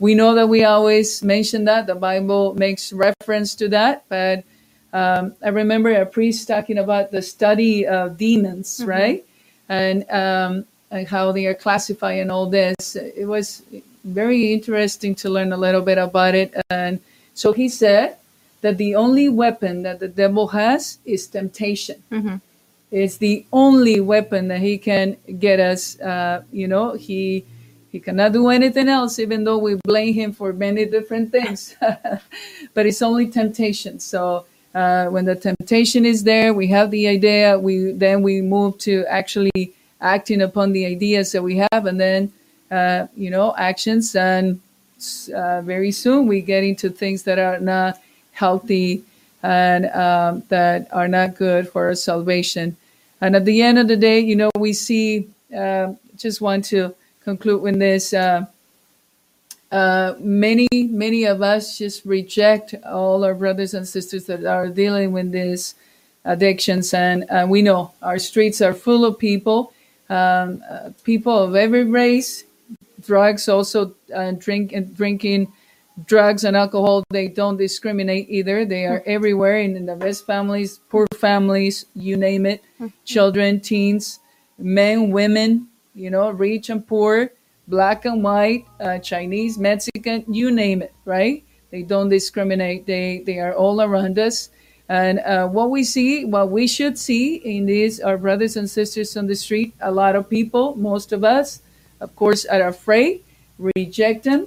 [0.00, 4.44] We know that we always mention that the Bible makes reference to that, but
[4.92, 8.88] um, I remember a priest talking about the study of demons, mm-hmm.
[8.88, 9.24] right?
[9.68, 12.96] And um, and how they are classified and all this.
[12.96, 13.62] It was
[14.08, 16.54] very interesting to learn a little bit about it.
[16.70, 17.00] And
[17.34, 18.16] so he said
[18.60, 22.02] that the only weapon that the devil has is temptation.
[22.10, 22.36] Mm-hmm.
[22.90, 26.00] It's the only weapon that he can get us.
[26.00, 27.44] Uh, you know, he
[27.90, 31.74] he cannot do anything else, even though we blame him for many different things.
[32.74, 33.98] but it's only temptation.
[33.98, 37.58] So uh, when the temptation is there, we have the idea.
[37.58, 42.32] We then we move to actually acting upon the ideas that we have, and then
[42.70, 44.14] uh, you know actions.
[44.14, 44.60] And
[45.34, 48.00] uh, very soon we get into things that are not
[48.32, 49.04] healthy
[49.42, 52.76] and um, that are not good for our salvation.
[53.20, 55.28] And at the end of the day, you know, we see.
[55.54, 56.94] Uh, just want to
[57.24, 58.12] conclude with this.
[58.12, 58.44] Uh,
[59.70, 65.12] uh, many, many of us just reject all our brothers and sisters that are dealing
[65.12, 65.74] with these
[66.24, 69.72] addictions, and uh, we know our streets are full of people,
[70.08, 72.44] um, uh, people of every race,
[73.00, 75.52] drugs also, uh, drink and drinking
[76.06, 77.04] drugs and alcohol.
[77.10, 78.64] They don't discriminate either.
[78.64, 82.62] They are everywhere in, in the best families, poor families, you name it,
[83.04, 84.20] children, teens,
[84.58, 87.32] men, women, you know, rich and poor
[87.68, 91.44] black and white, uh, Chinese, Mexican, you name it, right?
[91.70, 92.86] They don't discriminate.
[92.86, 94.48] They they are all around us.
[94.88, 99.18] And uh, what we see, what we should see in these, our brothers and sisters
[99.18, 101.60] on the street, a lot of people, most of us,
[102.00, 103.24] of course, are afraid,
[103.58, 104.46] reject them,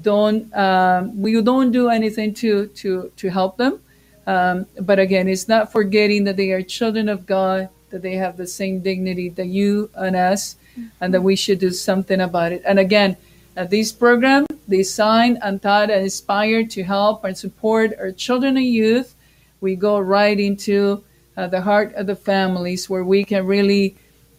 [0.00, 3.80] don't um, we don't do anything to to to help them.
[4.26, 8.36] Um, but again, it's not forgetting that they are children of God, that they have
[8.36, 10.56] the same dignity that you and us,
[11.00, 12.62] and that we should do something about it.
[12.64, 13.16] And again,
[13.56, 18.66] uh, this program designed and taught and inspired to help and support our children and
[18.66, 19.14] youth.
[19.60, 21.02] We go right into
[21.36, 23.96] uh, the heart of the families where we can really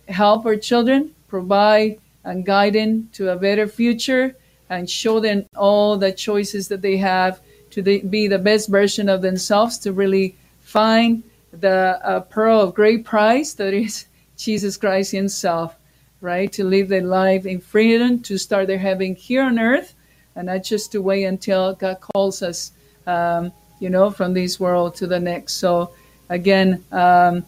[0.07, 4.35] help our children, provide and guide them to a better future,
[4.69, 7.41] and show them all the choices that they have
[7.71, 12.73] to the, be the best version of themselves to really find the uh, pearl of
[12.73, 14.05] great price that is
[14.37, 15.75] Jesus Christ Himself
[16.21, 16.51] right?
[16.53, 19.93] To live their life in freedom, to start their heaven here on earth,
[20.35, 22.71] and not just to wait until God calls us,
[23.07, 25.53] um, you know, from this world to the next.
[25.53, 25.91] So,
[26.29, 27.43] again, um,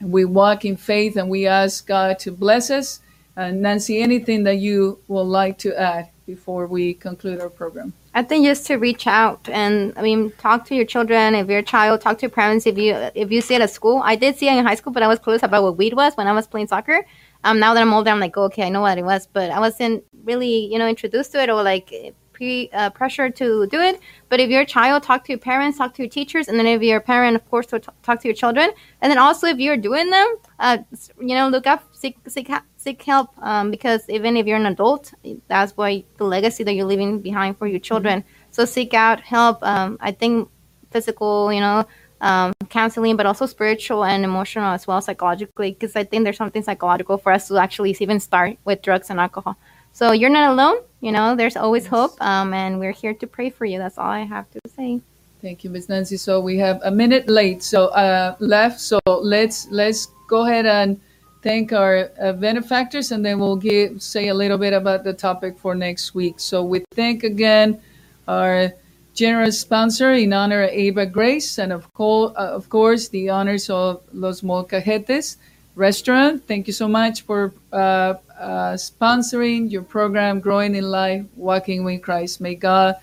[0.00, 3.00] we walk in faith and we ask God to bless us.
[3.38, 7.92] And Nancy, anything that you would like to add before we conclude our program?
[8.12, 11.36] I think just to reach out and I mean talk to your children.
[11.36, 12.66] If you're a child, talk to your parents.
[12.66, 14.92] If you if you see it at school, I did see it in high school,
[14.92, 17.06] but I was clueless about what weed was when I was playing soccer.
[17.44, 19.52] Um, now that I'm older, I'm like, oh, okay, I know what it was, but
[19.52, 21.92] I wasn't really, you know, introduced to it or like
[22.38, 24.00] pre uh, pressure to do it.
[24.28, 26.66] But if you're a child, talk to your parents, talk to your teachers, and then
[26.66, 28.70] if you're a parent, of course, to talk to your children.
[29.00, 30.28] And then also, if you're doing them,
[30.60, 30.78] uh,
[31.20, 35.12] you know, look up, seek, seek, seek help, um, because even if you're an adult,
[35.48, 38.20] that's why the legacy that you're leaving behind for your children.
[38.20, 38.52] Mm-hmm.
[38.52, 39.58] So seek out help.
[39.62, 40.48] Um, I think
[40.92, 41.86] physical, you know,
[42.20, 46.62] um, counseling, but also spiritual and emotional as well, psychologically, because I think there's something
[46.62, 49.56] psychological for us to actually even start with drugs and alcohol.
[49.98, 50.76] So you're not alone.
[51.00, 51.90] You know, there's always yes.
[51.90, 53.78] hope, um, and we're here to pray for you.
[53.78, 55.00] That's all I have to say.
[55.42, 55.88] Thank you, Ms.
[55.88, 56.16] Nancy.
[56.16, 58.78] So we have a minute late, so uh, left.
[58.78, 61.00] So let's let's go ahead and
[61.42, 65.58] thank our uh, benefactors, and then we'll give say a little bit about the topic
[65.58, 66.38] for next week.
[66.38, 67.80] So we thank again
[68.28, 68.70] our
[69.14, 73.68] generous sponsor in honor of Ava Grace, and of, co- uh, of course, the honors
[73.68, 75.38] of Los Molcajetes
[75.78, 76.46] restaurant.
[76.46, 82.02] Thank you so much for uh, uh, sponsoring your program, Growing in Life, Walking with
[82.02, 82.40] Christ.
[82.40, 82.96] May God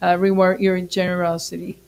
[0.00, 1.78] uh, reward your generosity.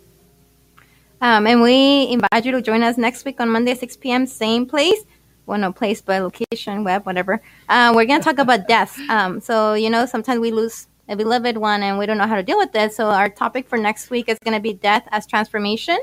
[1.21, 4.67] Um, and we invite you to join us next week on Monday, 6 p.m., same
[4.67, 5.05] place.
[5.47, 7.41] Well, no place, but location, web, whatever.
[7.69, 8.99] Uh, we're going to talk about death.
[9.09, 12.37] Um, so, you know, sometimes we lose a beloved one and we don't know how
[12.37, 12.93] to deal with it.
[12.93, 15.99] So our topic for next week is going to be death as transformation.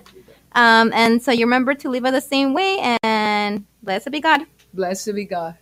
[0.53, 4.41] Um, and so you remember to live it the same way and blessed be God.
[4.73, 5.55] Blessed be God.